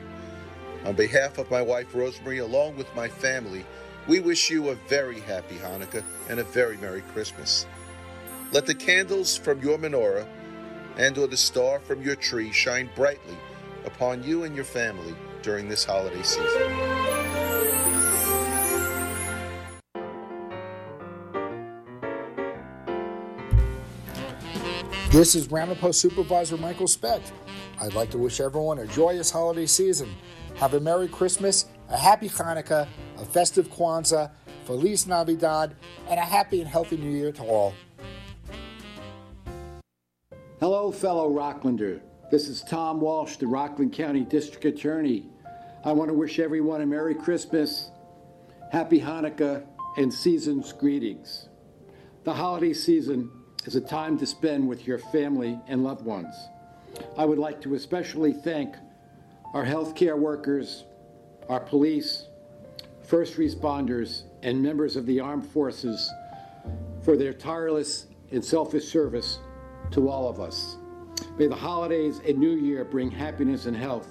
On 0.86 0.93
behalf 0.93 1.39
of 1.39 1.51
my 1.51 1.61
wife 1.61 1.93
Rosemary, 1.93 2.38
along 2.38 2.78
with 2.78 2.93
my 2.95 3.09
family, 3.09 3.65
we 4.07 4.19
wish 4.19 4.49
you 4.49 4.69
a 4.69 4.76
very 4.88 5.19
happy 5.21 5.55
Hanukkah 5.55 6.03
and 6.30 6.39
a 6.39 6.43
very 6.43 6.78
Merry 6.78 7.01
Christmas. 7.01 7.65
Let 8.52 8.66
the 8.66 8.76
candles 8.76 9.36
from 9.36 9.62
your 9.62 9.78
menorah 9.78 10.28
and 10.98 11.18
or 11.18 11.28
the 11.28 11.38
star 11.38 11.80
from 11.80 12.02
your 12.02 12.16
tree 12.16 12.52
shine 12.52 12.89
brightly 12.96 13.38
upon 13.86 14.24
you 14.24 14.43
and 14.43 14.56
your 14.56 14.66
family 14.66 15.16
during 15.41 15.68
this 15.68 15.84
holiday 15.84 16.22
season. 16.24 16.62
This 25.12 25.34
is 25.34 25.50
Ramapo 25.50 25.91
Supervisor 25.91 26.58
Michael 26.58 26.88
Specht. 26.88 27.32
I'd 27.82 27.93
like 27.93 28.10
to 28.12 28.18
wish 28.18 28.39
everyone 28.39 28.80
a 28.80 28.88
joyous 28.88 29.32
holiday 29.32 29.66
season. 29.66 30.14
Have 30.56 30.74
a 30.74 30.80
Merry 30.80 31.08
Christmas, 31.08 31.66
a 31.89 31.98
Happy 31.98 32.30
Hanukkah, 32.30 32.88
a 33.18 33.26
festive 33.26 33.70
Kwanzaa, 33.70 34.32
Feliz 34.66 35.08
Navidad, 35.08 35.76
and 36.10 36.20
a 36.20 36.24
happy 36.24 36.60
and 36.62 36.70
healthy 36.70 36.98
New 36.98 37.12
Year 37.12 37.32
to 37.34 37.43
all. 37.43 37.74
Hello, 40.62 40.89
fellow 40.89 41.30
Rocklander. 41.30 41.99
This 42.32 42.47
is 42.47 42.62
Tom 42.62 43.01
Walsh, 43.01 43.36
the 43.36 43.45
Rockland 43.45 43.91
County 43.91 44.22
District 44.22 44.64
Attorney. 44.64 45.26
I 45.84 45.91
want 45.91 46.08
to 46.10 46.14
wish 46.14 46.39
everyone 46.39 46.82
a 46.82 46.86
Merry 46.86 47.14
Christmas, 47.14 47.91
Happy 48.72 49.01
Hanukkah, 49.01 49.66
and 49.97 50.14
season's 50.14 50.72
greetings. 50.72 51.49
The 52.24 52.34
holiday 52.34 52.72
season 52.72 53.30
is 53.66 53.76
a 53.76 53.82
time 53.82 54.18
to 54.18 54.26
spend 54.26 54.66
with 54.66 54.88
your 54.88 54.97
family 54.97 55.60
and 55.68 55.84
loved 55.84 56.06
ones. 56.06 56.34
I 57.18 57.26
would 57.26 57.38
like 57.38 57.60
to 57.64 57.76
especially 57.76 58.32
thank 58.32 58.78
our 59.53 59.66
healthcare 59.66 60.18
workers, 60.18 60.86
our 61.49 61.60
police, 61.60 62.28
first 63.03 63.36
responders, 63.36 64.24
and 64.41 64.64
members 64.64 64.95
of 64.95 65.06
the 65.06 65.20
armed 65.20 65.45
forces 65.45 66.10
for 67.03 67.18
their 67.18 67.34
tireless 67.34 68.08
and 68.32 68.43
selfish 68.43 68.86
service 68.86 69.39
to 69.91 70.09
all 70.09 70.29
of 70.29 70.39
us. 70.39 70.77
May 71.38 71.47
the 71.47 71.55
holidays 71.55 72.21
and 72.25 72.38
New 72.38 72.55
Year 72.55 72.86
bring 72.86 73.11
happiness 73.11 73.65
and 73.65 73.75
health 73.75 74.07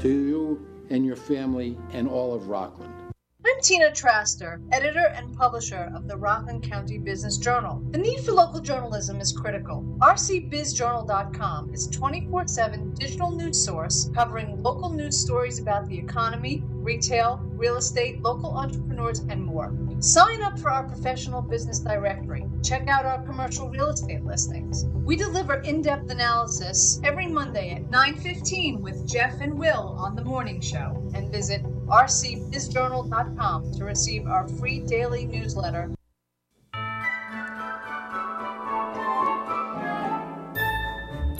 to 0.00 0.08
you 0.08 0.66
and 0.90 1.04
your 1.04 1.16
family 1.16 1.78
and 1.92 2.08
all 2.08 2.34
of 2.34 2.48
Rockland. 2.48 3.01
I'm 3.44 3.60
Tina 3.60 3.90
Traster, 3.90 4.60
editor 4.70 5.12
and 5.16 5.36
publisher 5.36 5.90
of 5.96 6.06
the 6.06 6.16
Rockland 6.16 6.62
County 6.62 6.96
Business 6.98 7.38
Journal. 7.38 7.82
The 7.90 7.98
need 7.98 8.20
for 8.20 8.30
local 8.30 8.60
journalism 8.60 9.20
is 9.20 9.32
critical. 9.32 9.82
rcbizjournal.com 9.98 11.74
is 11.74 11.88
a 11.88 11.90
24 11.90 12.46
7 12.46 12.94
digital 12.94 13.32
news 13.32 13.64
source 13.64 14.08
covering 14.14 14.62
local 14.62 14.90
news 14.90 15.18
stories 15.18 15.58
about 15.58 15.88
the 15.88 15.98
economy, 15.98 16.62
retail, 16.70 17.40
real 17.54 17.78
estate, 17.78 18.22
local 18.22 18.56
entrepreneurs, 18.56 19.20
and 19.28 19.44
more. 19.44 19.76
Sign 19.98 20.42
up 20.42 20.58
for 20.58 20.70
our 20.70 20.84
professional 20.84 21.42
business 21.42 21.80
directory. 21.80 22.44
Check 22.62 22.86
out 22.86 23.04
our 23.04 23.24
commercial 23.24 23.68
real 23.70 23.88
estate 23.88 24.24
listings. 24.24 24.84
We 25.04 25.16
deliver 25.16 25.54
in-depth 25.62 26.10
analysis 26.10 27.00
every 27.02 27.26
Monday 27.26 27.70
at 27.72 27.90
9:15 27.90 28.80
with 28.80 29.08
Jeff 29.08 29.40
and 29.40 29.58
Will 29.58 29.96
on 29.98 30.14
the 30.14 30.24
morning 30.24 30.60
show. 30.60 31.10
And 31.14 31.32
visit 31.32 31.62
rcbizjournal.com 31.92 33.72
to 33.74 33.84
receive 33.84 34.26
our 34.26 34.48
free 34.48 34.80
daily 34.80 35.26
newsletter. 35.26 35.90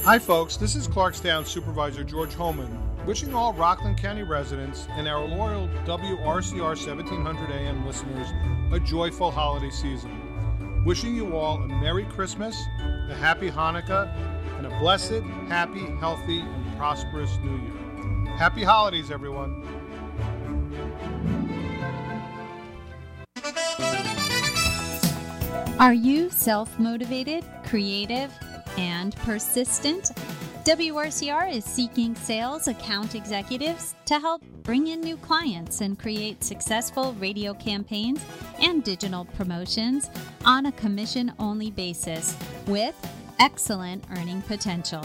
Hi, 0.04 0.18
folks. 0.18 0.58
This 0.58 0.76
is 0.76 0.86
Clarkstown 0.86 1.46
Supervisor 1.46 2.04
George 2.04 2.34
Hoehmann, 2.34 3.06
wishing 3.06 3.32
all 3.34 3.54
Rockland 3.54 3.96
County 3.96 4.24
residents 4.24 4.86
and 4.90 5.08
our 5.08 5.24
loyal 5.24 5.68
WRCR 5.86 6.60
1700 6.60 7.50
AM 7.50 7.86
listeners 7.86 8.28
a 8.72 8.80
joyful 8.80 9.30
holiday 9.30 9.70
season. 9.70 10.84
Wishing 10.84 11.14
you 11.14 11.36
all 11.36 11.62
a 11.62 11.68
Merry 11.68 12.04
Christmas, 12.04 12.60
a 13.08 13.14
Happy 13.14 13.50
Hanukkah, 13.50 14.12
and 14.58 14.66
a 14.66 14.78
blessed, 14.80 15.22
happy, 15.48 15.86
healthy, 15.98 16.40
and 16.40 16.76
prosperous 16.76 17.38
New 17.38 17.56
Year. 17.56 18.36
Happy 18.36 18.64
holidays, 18.64 19.10
everyone. 19.10 19.81
Are 25.78 25.94
you 25.94 26.30
self 26.30 26.78
motivated, 26.78 27.44
creative, 27.64 28.32
and 28.78 29.16
persistent? 29.16 30.12
WRCR 30.64 31.52
is 31.52 31.64
seeking 31.64 32.14
sales 32.14 32.68
account 32.68 33.16
executives 33.16 33.96
to 34.04 34.20
help 34.20 34.44
bring 34.62 34.86
in 34.86 35.00
new 35.00 35.16
clients 35.16 35.80
and 35.80 35.98
create 35.98 36.44
successful 36.44 37.14
radio 37.14 37.52
campaigns 37.52 38.24
and 38.60 38.84
digital 38.84 39.24
promotions 39.24 40.08
on 40.44 40.66
a 40.66 40.72
commission 40.72 41.32
only 41.40 41.72
basis 41.72 42.36
with 42.68 42.94
excellent 43.40 44.04
earning 44.12 44.40
potential. 44.42 45.02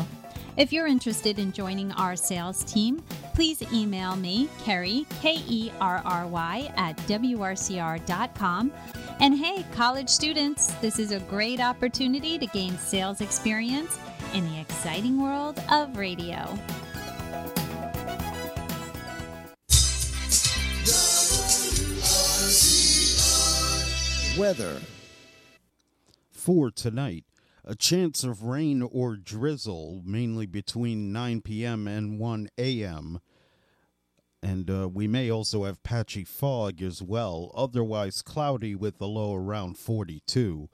If 0.57 0.71
you're 0.71 0.85
interested 0.85 1.39
in 1.39 1.51
joining 1.51 1.91
our 1.93 2.15
sales 2.15 2.63
team, 2.63 3.03
please 3.37 3.61
email 3.71 4.15
me, 4.15 4.49
Kerry, 4.63 5.05
K 5.21 5.35
E 5.47 5.71
R 5.79 6.01
R 6.03 6.25
Y, 6.25 6.73
at 6.75 6.97
WRCR.com. 7.05 8.71
And 9.19 9.37
hey, 9.37 9.63
college 9.73 10.09
students, 10.09 10.73
this 10.81 10.97
is 10.97 11.11
a 11.11 11.19
great 11.19 11.59
opportunity 11.59 12.39
to 12.39 12.47
gain 12.47 12.79
sales 12.79 13.21
experience 13.21 13.99
in 14.33 14.43
the 14.49 14.59
exciting 14.59 15.21
world 15.21 15.61
of 15.71 15.95
radio. 15.95 16.57
Weather. 24.35 24.81
For 26.31 26.71
tonight, 26.71 27.25
a 27.63 27.75
chance 27.75 28.23
of 28.23 28.41
rain 28.41 28.81
or 28.81 29.15
drizzle, 29.15 30.01
mainly 30.03 30.47
between 30.47 31.11
9 31.11 31.41
p.m. 31.41 31.87
and 31.87 32.17
1 32.17 32.47
a.m. 32.57 33.19
And 34.41 34.69
uh, 34.69 34.87
we 34.87 35.07
may 35.07 35.31
also 35.31 35.63
have 35.63 35.83
patchy 35.83 36.23
fog 36.23 36.81
as 36.81 37.01
well, 37.01 37.51
otherwise 37.55 38.21
cloudy 38.21 38.75
with 38.75 39.01
a 39.01 39.05
low 39.05 39.35
around 39.35 39.77
42. 39.77 40.69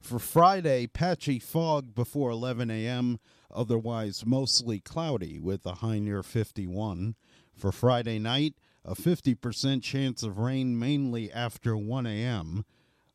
For 0.00 0.18
Friday, 0.18 0.86
patchy 0.86 1.38
fog 1.38 1.94
before 1.94 2.30
11 2.30 2.70
a.m., 2.70 3.18
otherwise 3.50 4.26
mostly 4.26 4.78
cloudy 4.78 5.38
with 5.38 5.64
a 5.66 5.76
high 5.76 5.98
near 5.98 6.22
51. 6.22 7.14
For 7.54 7.72
Friday 7.72 8.18
night, 8.18 8.54
a 8.84 8.94
50% 8.94 9.82
chance 9.82 10.22
of 10.22 10.38
rain 10.38 10.78
mainly 10.78 11.32
after 11.32 11.76
1 11.76 12.06
a.m., 12.06 12.64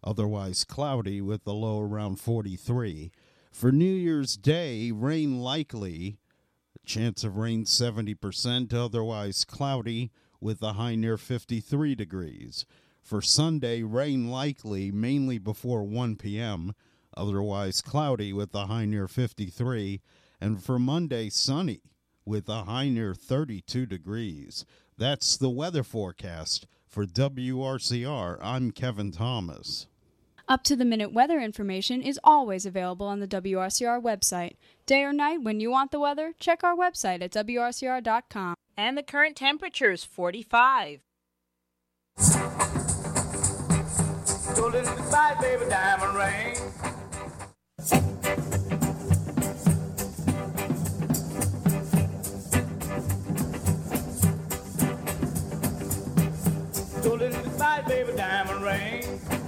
otherwise 0.04 0.66
cloudy 0.66 1.22
with 1.22 1.48
a 1.48 1.54
low 1.54 1.82
around 1.82 2.20
43. 2.20 3.12
For 3.52 3.72
New 3.72 3.86
Year's 3.94 4.36
Day, 4.36 4.92
rain 4.92 5.40
likely, 5.40 6.18
chance 6.86 7.24
of 7.24 7.38
rain 7.38 7.66
70%, 7.66 8.74
otherwise 8.74 9.46
cloudy 9.46 10.12
with 10.40 10.62
a 10.62 10.74
high 10.74 10.96
near 10.96 11.18
53 11.18 11.96
degrees. 11.96 12.66
For 13.02 13.22
Sunday, 13.22 13.84
rain 13.84 14.30
likely, 14.30 14.92
mainly 14.92 15.38
before 15.38 15.84
1 15.84 16.16
p.m., 16.16 16.74
otherwise 17.16 17.82
cloudy 17.82 18.34
with 18.34 18.54
a 18.56 18.68
high 18.68 18.86
near 18.86 19.08
53. 19.08 20.02
And 20.40 20.64
for 20.64 20.80
Monday, 20.80 21.30
sunny 21.30 21.82
with 22.26 22.48
a 22.50 22.64
high 22.64 22.90
near 22.90 23.14
32 23.14 23.86
degrees. 23.86 24.66
That's 24.98 25.38
the 25.38 25.50
weather 25.50 25.84
forecast 25.84 26.68
for 26.88 27.06
WRCR. 27.06 28.38
I'm 28.42 28.72
Kevin 28.72 29.12
Thomas. 29.12 29.88
Up 30.48 30.62
to 30.64 30.76
the 30.76 30.84
minute 30.84 31.14
weather 31.14 31.40
information 31.40 32.02
is 32.02 32.20
always 32.22 32.66
available 32.66 33.08
on 33.08 33.22
the 33.22 33.28
WRCR 33.28 34.02
website. 34.02 34.56
Day 34.86 35.04
or 35.04 35.14
night, 35.14 35.42
when 35.42 35.62
you 35.62 35.72
want 35.72 35.92
the 35.92 36.02
weather, 36.02 36.34
check 36.38 36.64
our 36.66 36.76
website 36.76 37.22
at 37.22 37.32
WRCR.com. 37.32 38.56
And 38.76 38.98
the 38.98 39.04
current 39.04 39.38
temperature 39.38 39.92
is 39.92 40.04
45. 40.04 41.00
Stolen 44.18 44.84
goodbye, 44.84 45.38
baby, 45.40 45.66
diamond 45.70 46.16
ring. 46.16 46.56
Stolen 57.00 57.32
goodbye, 57.32 57.84
baby, 57.88 58.12
diamond 58.18 58.62
ring. 58.62 59.43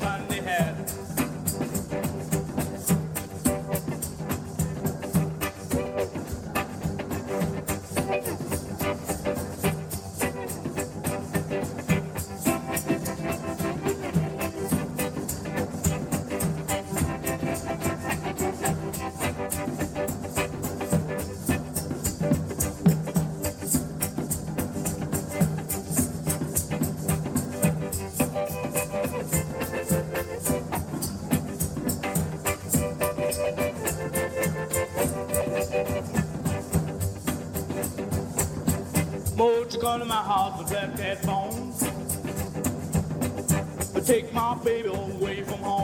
Bye. 0.00 0.23
none 39.98 40.08
my 40.08 40.16
heart 40.16 40.58
was 40.58 40.70
break 40.72 40.96
that 40.96 41.24
home. 41.24 41.72
But 43.92 44.04
take 44.04 44.32
my 44.32 44.56
baby 44.64 44.88
away 44.88 45.44
from 45.44 45.60
home. 45.60 45.83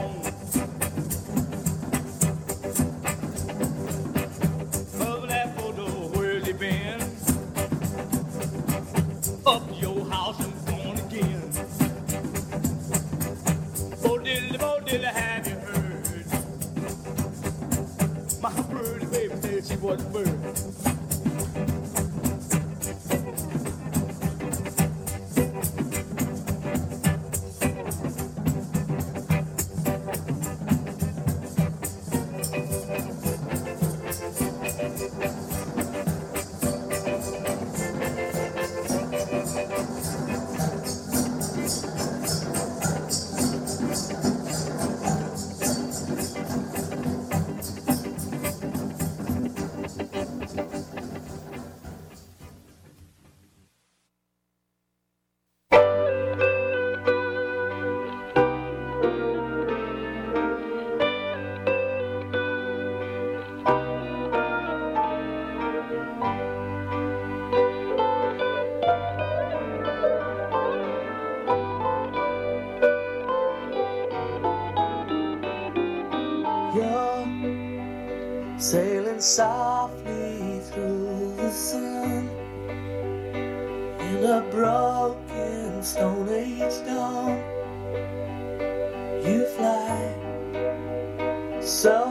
So. 91.81 92.10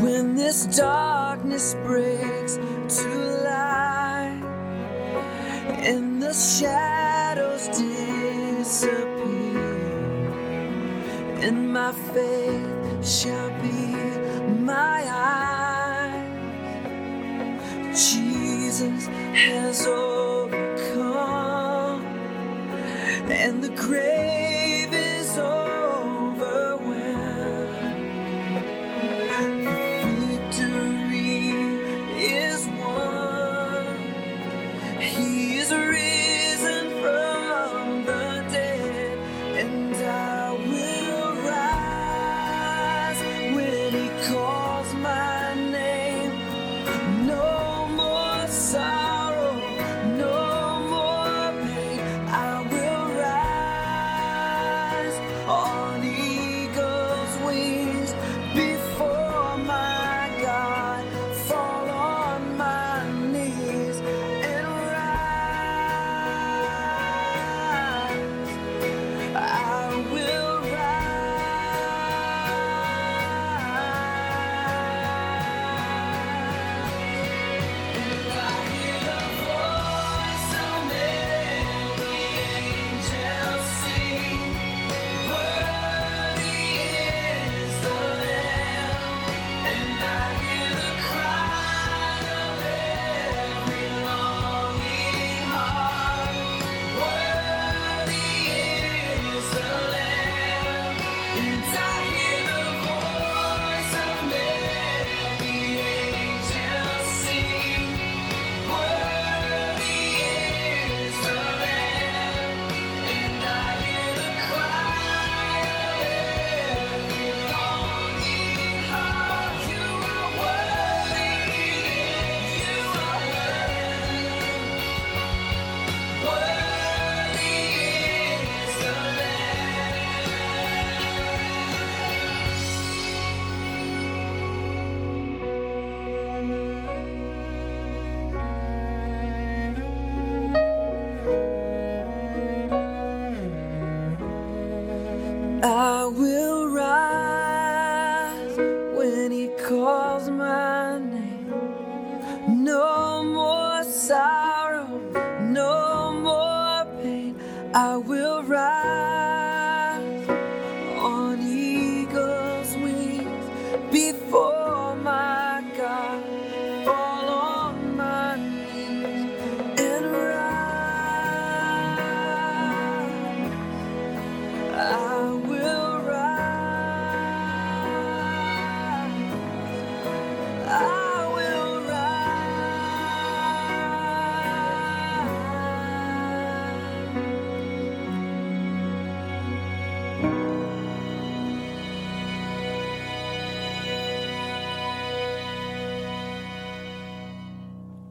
when 0.00 0.34
this 0.34 0.66
darkness 0.66 1.74
breaks 1.84 2.56
to 2.96 3.08
light 3.44 4.42
and 5.82 6.22
the 6.22 6.32
shadows 6.32 7.68
disappear, 7.68 9.04
and 11.42 11.72
my 11.72 11.92
faith 11.92 13.06
shall 13.06 13.50
be 13.60 13.94
my 14.62 15.04
eyes. 15.08 16.26
Jesus 18.10 19.06
has 19.06 19.86
overcome, 19.86 21.20
and 23.30 23.62
the 23.62 23.70
grace. 23.70 24.09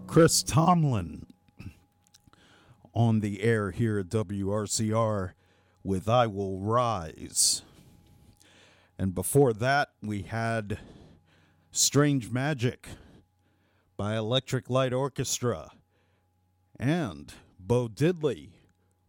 Chris 0.10 0.42
Tomlin 0.42 1.28
on 2.96 3.20
the 3.20 3.44
air 3.44 3.70
here 3.70 4.00
at 4.00 4.08
WRCR 4.08 5.34
with 5.84 6.10
I 6.10 6.26
Will 6.26 6.58
Rise. 6.58 7.62
And 8.98 9.14
before 9.14 9.54
that, 9.54 9.90
we 10.02 10.24
had 10.24 10.80
Strange 11.72 12.32
Magic 12.32 12.90
by 13.98 14.18
Electric 14.18 14.68
Light 14.68 14.94
Orchestra 14.94 15.74
and 16.80 17.32
Bo 17.60 17.88
Diddley 17.88 18.50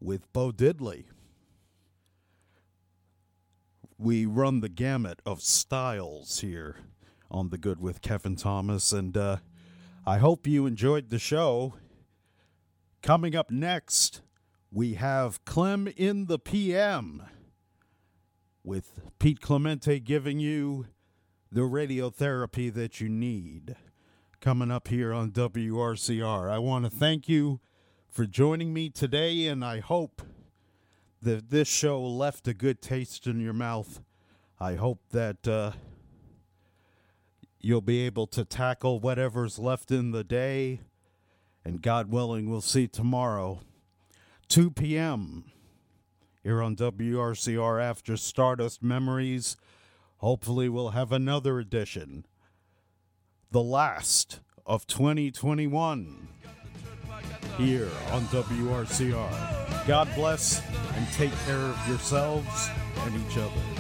with 0.03 0.31
Bo 0.35 0.53
Diddley. 0.53 1.07
We 3.97 4.27
run 4.27 4.61
the 4.61 4.69
gamut 4.69 5.23
of 5.25 5.41
styles 5.41 6.41
here 6.41 6.77
on 7.31 7.49
The 7.49 7.59
Good 7.59 7.81
with 7.81 8.03
Kevin 8.03 8.37
Thomas, 8.37 8.93
and 8.93 9.17
uh, 9.17 9.37
I 10.11 10.19
hope 10.19 10.45
you 10.45 10.67
enjoyed 10.67 11.11
the 11.11 11.21
show. 11.21 11.75
Coming 13.01 13.37
up 13.37 13.53
next, 13.53 14.23
we 14.73 14.95
have 14.95 15.45
Clem 15.45 15.87
in 15.87 16.27
the 16.27 16.37
PM 16.37 17.23
with 18.65 18.99
Pete 19.21 19.41
Clemente 19.41 20.01
giving 20.01 20.41
you 20.41 20.87
the 21.53 21.61
radiotherapy 21.61 22.75
that 22.75 23.01
you 23.01 23.09
need. 23.09 23.77
Coming 24.41 24.73
up 24.73 24.89
here 24.89 25.13
on 25.13 25.31
WRCR. 25.31 26.51
I 26.51 26.59
want 26.59 26.87
to 26.87 26.91
thank 26.91 27.29
you 27.29 27.61
for 28.09 28.27
joining 28.27 28.75
me 28.75 28.91
today, 28.91 29.47
and 29.47 29.65
I 29.65 29.79
hope 29.79 30.23
that 31.23 31.51
this 31.51 31.69
show 31.69 32.03
left 32.03 32.49
a 32.49 32.53
good 32.53 32.83
taste 32.83 33.29
in 33.29 33.39
your 33.39 33.53
mouth. 33.53 34.01
I 34.59 34.75
hope 34.75 35.03
that 35.13 35.47
uh, 35.47 35.71
you'll 37.61 37.81
be 37.81 38.01
able 38.07 38.27
to 38.29 38.45
tackle 38.45 39.01
whatever's 39.01 39.59
left 39.59 39.91
in 39.91 40.13
the 40.13 40.25
day, 40.25 40.81
and 41.65 41.83
God 41.83 42.11
willing, 42.11 42.49
we'll 42.49 42.61
see 42.61 42.89
tomorrow, 42.89 43.61
2 44.49 44.71
p.m. 44.71 45.45
here 46.43 46.63
on 46.63 46.75
WRCR 46.77 47.83
after 47.83 48.17
Stardust 48.17 48.83
Memories. 48.83 49.57
Hopefully, 50.19 50.69
we'll 50.69 50.91
have 50.91 51.13
another 51.13 51.59
edition, 51.59 52.27
the 53.51 53.63
last 53.63 54.41
of 54.67 54.87
2021 54.87 56.29
here 57.59 57.89
on 58.13 58.23
WRCR. 58.27 59.87
God 59.87 60.09
bless 60.15 60.63
and 60.95 61.07
take 61.13 61.33
care 61.47 61.57
of 61.57 61.89
yourselves 61.89 62.71
and 63.05 63.15
each 63.27 63.37
other. 63.37 63.80